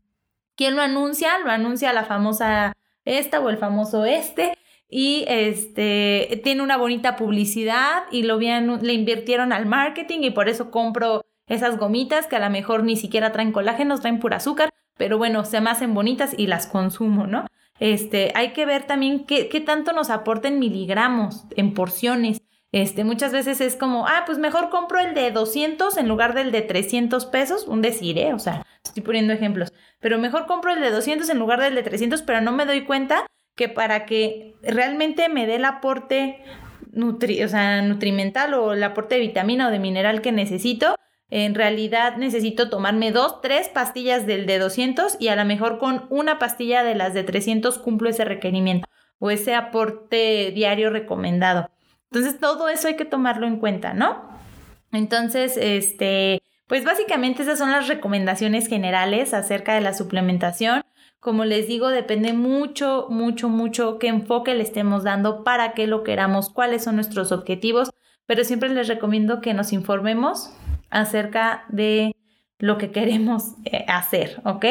¿Quién 0.56 0.76
lo 0.76 0.82
anuncia? 0.82 1.38
Lo 1.38 1.50
anuncia 1.50 1.92
la 1.92 2.04
famosa 2.04 2.74
esta 3.04 3.40
o 3.40 3.48
el 3.48 3.56
famoso 3.56 4.04
este 4.04 4.58
y 4.88 5.24
este 5.28 6.40
tiene 6.44 6.62
una 6.62 6.76
bonita 6.76 7.16
publicidad 7.16 8.02
y 8.10 8.24
lo 8.24 8.38
bien, 8.38 8.80
le 8.82 8.92
invirtieron 8.92 9.52
al 9.52 9.66
marketing 9.66 10.20
y 10.22 10.30
por 10.30 10.48
eso 10.48 10.70
compro 10.70 11.24
esas 11.46 11.78
gomitas 11.78 12.26
que 12.26 12.36
a 12.36 12.40
lo 12.40 12.50
mejor 12.50 12.84
ni 12.84 12.96
siquiera 12.96 13.32
traen 13.32 13.52
colágeno, 13.52 13.98
traen 13.98 14.20
pura 14.20 14.36
azúcar, 14.36 14.70
pero 14.96 15.16
bueno, 15.16 15.44
se 15.44 15.60
me 15.60 15.70
hacen 15.70 15.94
bonitas 15.94 16.34
y 16.36 16.46
las 16.46 16.66
consumo, 16.66 17.26
¿no? 17.26 17.46
Este, 17.80 18.30
hay 18.34 18.52
que 18.52 18.66
ver 18.66 18.84
también 18.84 19.24
qué, 19.24 19.62
tanto 19.64 19.92
nos 19.92 20.10
aporten 20.10 20.58
miligramos, 20.58 21.46
en 21.56 21.74
porciones. 21.74 22.42
Este, 22.72 23.02
muchas 23.02 23.32
veces 23.32 23.60
es 23.60 23.74
como, 23.74 24.06
ah, 24.06 24.22
pues 24.26 24.38
mejor 24.38 24.68
compro 24.68 25.00
el 25.00 25.14
de 25.14 25.32
200 25.32 25.96
en 25.96 26.06
lugar 26.06 26.34
del 26.34 26.52
de 26.52 26.62
300 26.62 27.26
pesos, 27.26 27.66
un 27.66 27.82
decir, 27.82 28.18
¿eh? 28.18 28.32
O 28.34 28.38
sea, 28.38 28.64
estoy 28.84 29.02
poniendo 29.02 29.32
ejemplos, 29.32 29.72
pero 29.98 30.18
mejor 30.18 30.46
compro 30.46 30.72
el 30.72 30.80
de 30.80 30.90
200 30.90 31.28
en 31.30 31.38
lugar 31.38 31.60
del 31.60 31.74
de 31.74 31.82
300, 31.82 32.22
pero 32.22 32.40
no 32.40 32.52
me 32.52 32.66
doy 32.66 32.84
cuenta 32.84 33.26
que 33.56 33.68
para 33.68 34.06
que 34.06 34.54
realmente 34.62 35.28
me 35.28 35.46
dé 35.46 35.56
el 35.56 35.64
aporte 35.64 36.44
nutri 36.92 37.42
o 37.42 37.48
sea, 37.48 37.82
nutrimental 37.82 38.54
o 38.54 38.72
el 38.72 38.82
aporte 38.82 39.16
de 39.16 39.22
vitamina 39.22 39.68
o 39.68 39.70
de 39.70 39.78
mineral 39.78 40.20
que 40.20 40.32
necesito, 40.32 40.96
en 41.30 41.54
realidad 41.54 42.16
necesito 42.16 42.68
tomarme 42.68 43.12
dos, 43.12 43.40
tres 43.40 43.68
pastillas 43.68 44.26
del 44.26 44.46
de 44.46 44.58
200 44.58 45.16
y 45.20 45.28
a 45.28 45.36
lo 45.36 45.44
mejor 45.44 45.78
con 45.78 46.06
una 46.10 46.38
pastilla 46.38 46.82
de 46.82 46.96
las 46.96 47.14
de 47.14 47.22
300 47.22 47.78
cumplo 47.78 48.10
ese 48.10 48.24
requerimiento 48.24 48.88
o 49.20 49.30
ese 49.30 49.54
aporte 49.54 50.50
diario 50.52 50.90
recomendado. 50.90 51.70
Entonces 52.10 52.40
todo 52.40 52.68
eso 52.68 52.88
hay 52.88 52.96
que 52.96 53.04
tomarlo 53.04 53.46
en 53.46 53.58
cuenta, 53.58 53.94
¿no? 53.94 54.28
Entonces, 54.90 55.56
este, 55.56 56.42
pues 56.66 56.84
básicamente 56.84 57.42
esas 57.42 57.58
son 57.58 57.70
las 57.70 57.86
recomendaciones 57.86 58.66
generales 58.66 59.32
acerca 59.32 59.74
de 59.74 59.80
la 59.82 59.94
suplementación. 59.94 60.82
Como 61.20 61.44
les 61.44 61.68
digo, 61.68 61.90
depende 61.90 62.32
mucho, 62.32 63.06
mucho, 63.10 63.48
mucho 63.48 63.98
qué 63.98 64.08
enfoque 64.08 64.54
le 64.54 64.64
estemos 64.64 65.04
dando, 65.04 65.44
para 65.44 65.74
qué 65.74 65.86
lo 65.86 66.02
queramos, 66.02 66.50
cuáles 66.50 66.82
son 66.82 66.96
nuestros 66.96 67.30
objetivos, 67.30 67.90
pero 68.26 68.42
siempre 68.42 68.70
les 68.70 68.88
recomiendo 68.88 69.40
que 69.40 69.54
nos 69.54 69.72
informemos 69.72 70.50
acerca 70.90 71.64
de 71.68 72.14
lo 72.58 72.78
que 72.78 72.90
queremos 72.90 73.54
eh, 73.64 73.84
hacer, 73.88 74.40
¿ok? 74.44 74.64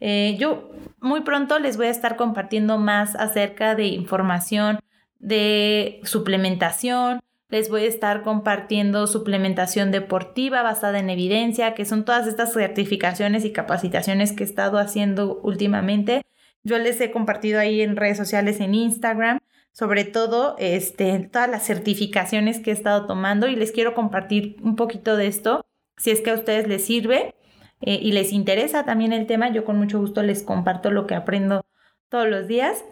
Eh, 0.00 0.36
yo 0.38 0.70
muy 1.00 1.22
pronto 1.22 1.58
les 1.58 1.76
voy 1.76 1.86
a 1.86 1.90
estar 1.90 2.16
compartiendo 2.16 2.78
más 2.78 3.14
acerca 3.16 3.74
de 3.74 3.86
información 3.86 4.78
de 5.18 6.00
suplementación, 6.04 7.20
les 7.48 7.68
voy 7.68 7.84
a 7.84 7.88
estar 7.88 8.22
compartiendo 8.22 9.06
suplementación 9.06 9.90
deportiva 9.90 10.62
basada 10.62 10.98
en 10.98 11.10
evidencia, 11.10 11.74
que 11.74 11.84
son 11.84 12.04
todas 12.04 12.26
estas 12.26 12.52
certificaciones 12.52 13.44
y 13.44 13.52
capacitaciones 13.52 14.32
que 14.32 14.42
he 14.42 14.46
estado 14.46 14.78
haciendo 14.78 15.38
últimamente. 15.42 16.22
Yo 16.64 16.78
les 16.78 17.00
he 17.00 17.10
compartido 17.10 17.60
ahí 17.60 17.82
en 17.82 17.96
redes 17.96 18.16
sociales, 18.16 18.58
en 18.60 18.74
Instagram, 18.74 19.38
sobre 19.72 20.04
todo 20.04 20.54
este, 20.58 21.18
todas 21.32 21.50
las 21.50 21.66
certificaciones 21.66 22.60
que 22.60 22.70
he 22.70 22.74
estado 22.74 23.06
tomando 23.06 23.48
y 23.48 23.56
les 23.56 23.72
quiero 23.72 23.94
compartir 23.94 24.56
un 24.62 24.76
poquito 24.76 25.16
de 25.16 25.26
esto 25.26 25.64
si 25.96 26.10
es 26.10 26.20
que 26.20 26.30
a 26.30 26.34
ustedes 26.34 26.68
les 26.68 26.84
sirve 26.84 27.34
eh, 27.80 27.98
y 28.00 28.12
les 28.12 28.32
interesa 28.32 28.84
también 28.84 29.12
el 29.12 29.26
tema, 29.26 29.52
yo 29.52 29.64
con 29.64 29.78
mucho 29.78 29.98
gusto 29.98 30.22
les 30.22 30.42
comparto 30.42 30.90
lo 30.90 31.06
que 31.06 31.14
aprendo 31.14 31.64
todos 32.08 32.28
los 32.28 32.46
días. 32.46 32.84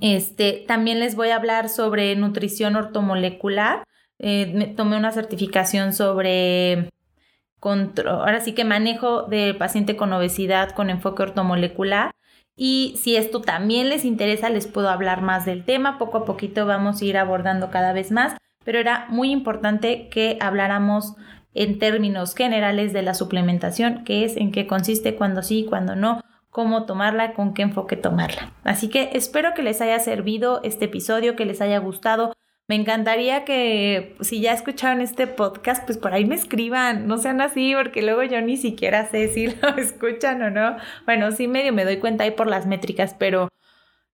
Este, 0.00 0.64
también 0.66 1.00
les 1.00 1.16
voy 1.16 1.28
a 1.28 1.36
hablar 1.36 1.68
sobre 1.68 2.14
nutrición 2.16 2.76
ortomolecular. 2.76 3.84
Eh, 4.18 4.72
tomé 4.76 4.96
una 4.96 5.12
certificación 5.12 5.92
sobre 5.92 6.90
control, 7.58 8.08
ahora 8.08 8.40
sí 8.40 8.52
que 8.52 8.64
manejo 8.64 9.22
del 9.22 9.56
paciente 9.56 9.96
con 9.96 10.12
obesidad 10.12 10.70
con 10.70 10.90
enfoque 10.90 11.22
ortomolecular. 11.22 12.12
Y 12.56 12.94
si 13.02 13.16
esto 13.16 13.40
también 13.40 13.88
les 13.88 14.04
interesa, 14.04 14.48
les 14.48 14.66
puedo 14.66 14.88
hablar 14.88 15.22
más 15.22 15.44
del 15.44 15.64
tema. 15.64 15.98
Poco 15.98 16.18
a 16.18 16.24
poquito 16.24 16.66
vamos 16.66 17.00
a 17.00 17.04
ir 17.04 17.16
abordando 17.16 17.70
cada 17.70 17.92
vez 17.92 18.12
más, 18.12 18.36
pero 18.64 18.78
era 18.78 19.06
muy 19.08 19.30
importante 19.30 20.08
que 20.08 20.38
habláramos 20.40 21.14
en 21.54 21.78
términos 21.78 22.34
generales 22.34 22.92
de 22.92 23.02
la 23.02 23.14
suplementación, 23.14 24.04
que 24.04 24.24
es 24.24 24.36
en 24.36 24.52
qué 24.52 24.66
consiste, 24.66 25.14
cuándo 25.14 25.42
sí, 25.42 25.66
cuándo 25.68 25.96
no, 25.96 26.20
cómo 26.50 26.84
tomarla, 26.84 27.34
con 27.34 27.54
qué 27.54 27.62
enfoque 27.62 27.96
tomarla. 27.96 28.52
Así 28.62 28.88
que 28.88 29.10
espero 29.14 29.54
que 29.54 29.62
les 29.62 29.80
haya 29.80 29.98
servido 29.98 30.60
este 30.62 30.86
episodio, 30.86 31.36
que 31.36 31.46
les 31.46 31.60
haya 31.60 31.78
gustado. 31.78 32.32
Me 32.66 32.76
encantaría 32.76 33.44
que 33.44 34.16
si 34.20 34.40
ya 34.40 34.52
escucharon 34.54 35.02
este 35.02 35.26
podcast, 35.26 35.84
pues 35.84 35.98
por 35.98 36.14
ahí 36.14 36.24
me 36.24 36.34
escriban, 36.34 37.06
no 37.06 37.18
sean 37.18 37.42
así, 37.42 37.74
porque 37.74 38.00
luego 38.00 38.22
yo 38.22 38.40
ni 38.40 38.56
siquiera 38.56 39.06
sé 39.10 39.28
si 39.28 39.46
lo 39.62 39.68
escuchan 39.76 40.40
o 40.40 40.50
no. 40.50 40.76
Bueno, 41.04 41.30
sí 41.32 41.46
medio 41.46 41.74
me 41.74 41.84
doy 41.84 41.98
cuenta 41.98 42.24
ahí 42.24 42.30
por 42.30 42.46
las 42.46 42.66
métricas, 42.66 43.14
pero 43.18 43.48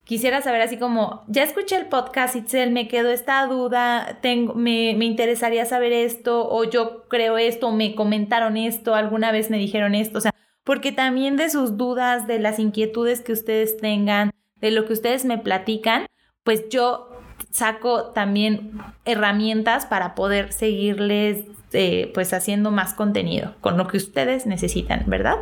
quisiera 0.04 0.42
saber 0.42 0.62
así 0.62 0.78
como, 0.78 1.22
ya 1.28 1.44
escuché 1.44 1.76
el 1.76 1.86
podcast, 1.86 2.34
Itzel, 2.34 2.72
me 2.72 2.88
quedó 2.88 3.10
esta 3.10 3.46
duda, 3.46 4.18
tengo, 4.20 4.54
me, 4.54 4.94
me 4.96 5.04
interesaría 5.04 5.64
saber 5.64 5.92
esto, 5.92 6.48
o 6.50 6.64
yo 6.64 7.06
creo 7.08 7.38
esto, 7.38 7.68
o 7.68 7.72
me 7.72 7.94
comentaron 7.94 8.56
esto, 8.56 8.96
alguna 8.96 9.30
vez 9.30 9.50
me 9.50 9.58
dijeron 9.58 9.94
esto, 9.94 10.18
o 10.18 10.20
sea, 10.20 10.34
porque 10.64 10.90
también 10.90 11.36
de 11.36 11.50
sus 11.50 11.76
dudas, 11.76 12.26
de 12.26 12.40
las 12.40 12.58
inquietudes 12.58 13.20
que 13.20 13.32
ustedes 13.32 13.76
tengan, 13.76 14.32
de 14.56 14.72
lo 14.72 14.86
que 14.86 14.94
ustedes 14.94 15.24
me 15.24 15.38
platican, 15.38 16.06
pues 16.42 16.68
yo 16.70 17.09
saco 17.50 18.06
también 18.06 18.80
herramientas 19.04 19.86
para 19.86 20.14
poder 20.14 20.52
seguirles 20.52 21.44
eh, 21.72 22.10
pues 22.14 22.32
haciendo 22.32 22.70
más 22.70 22.94
contenido 22.94 23.54
con 23.60 23.76
lo 23.76 23.86
que 23.86 23.96
ustedes 23.96 24.46
necesitan, 24.46 25.04
¿verdad? 25.06 25.36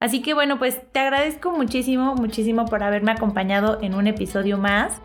Así 0.00 0.22
que 0.22 0.34
bueno, 0.34 0.58
pues 0.58 0.80
te 0.92 0.98
agradezco 0.98 1.50
muchísimo, 1.52 2.14
muchísimo 2.14 2.64
por 2.64 2.82
haberme 2.82 3.12
acompañado 3.12 3.78
en 3.82 3.94
un 3.94 4.06
episodio 4.06 4.56
más 4.56 5.00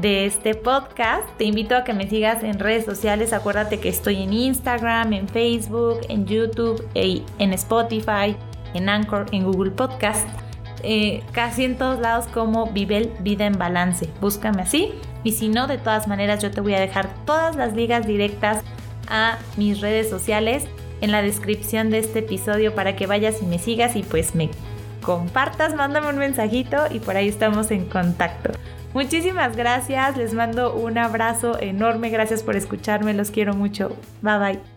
de 0.00 0.26
este 0.26 0.54
podcast. 0.54 1.26
Te 1.38 1.44
invito 1.44 1.74
a 1.74 1.84
que 1.84 1.94
me 1.94 2.08
sigas 2.08 2.42
en 2.42 2.58
redes 2.58 2.84
sociales. 2.84 3.32
Acuérdate 3.32 3.80
que 3.80 3.88
estoy 3.88 4.22
en 4.22 4.32
Instagram, 4.32 5.12
en 5.12 5.28
Facebook, 5.28 6.00
en 6.08 6.26
YouTube, 6.26 6.86
en 6.94 7.52
Spotify, 7.54 8.36
en 8.74 8.88
Anchor, 8.88 9.26
en 9.32 9.44
Google 9.44 9.70
Podcast. 9.70 10.28
Eh, 10.82 11.22
casi 11.32 11.64
en 11.64 11.76
todos 11.76 12.00
lados 12.00 12.26
como 12.26 12.66
Vivel 12.66 13.12
Vida 13.20 13.46
en 13.46 13.58
Balance. 13.58 14.08
Búscame 14.20 14.62
así. 14.62 14.92
Y 15.24 15.32
si 15.32 15.48
no, 15.48 15.66
de 15.66 15.78
todas 15.78 16.06
maneras 16.06 16.42
yo 16.42 16.50
te 16.50 16.60
voy 16.60 16.74
a 16.74 16.80
dejar 16.80 17.08
todas 17.24 17.56
las 17.56 17.74
ligas 17.74 18.06
directas 18.06 18.62
a 19.08 19.38
mis 19.56 19.80
redes 19.80 20.08
sociales 20.08 20.64
en 21.00 21.12
la 21.12 21.22
descripción 21.22 21.90
de 21.90 21.98
este 21.98 22.20
episodio 22.20 22.74
para 22.74 22.96
que 22.96 23.06
vayas 23.06 23.42
y 23.42 23.46
me 23.46 23.58
sigas 23.58 23.96
y 23.96 24.02
pues 24.02 24.34
me 24.34 24.50
compartas, 25.02 25.74
mándame 25.74 26.08
un 26.08 26.18
mensajito 26.18 26.78
y 26.90 26.98
por 26.98 27.16
ahí 27.16 27.28
estamos 27.28 27.70
en 27.70 27.86
contacto. 27.86 28.50
Muchísimas 28.94 29.56
gracias, 29.56 30.16
les 30.16 30.32
mando 30.32 30.74
un 30.74 30.96
abrazo 30.96 31.60
enorme, 31.60 32.08
gracias 32.08 32.42
por 32.42 32.56
escucharme, 32.56 33.12
los 33.12 33.30
quiero 33.30 33.54
mucho. 33.54 33.94
Bye 34.22 34.38
bye. 34.38 34.75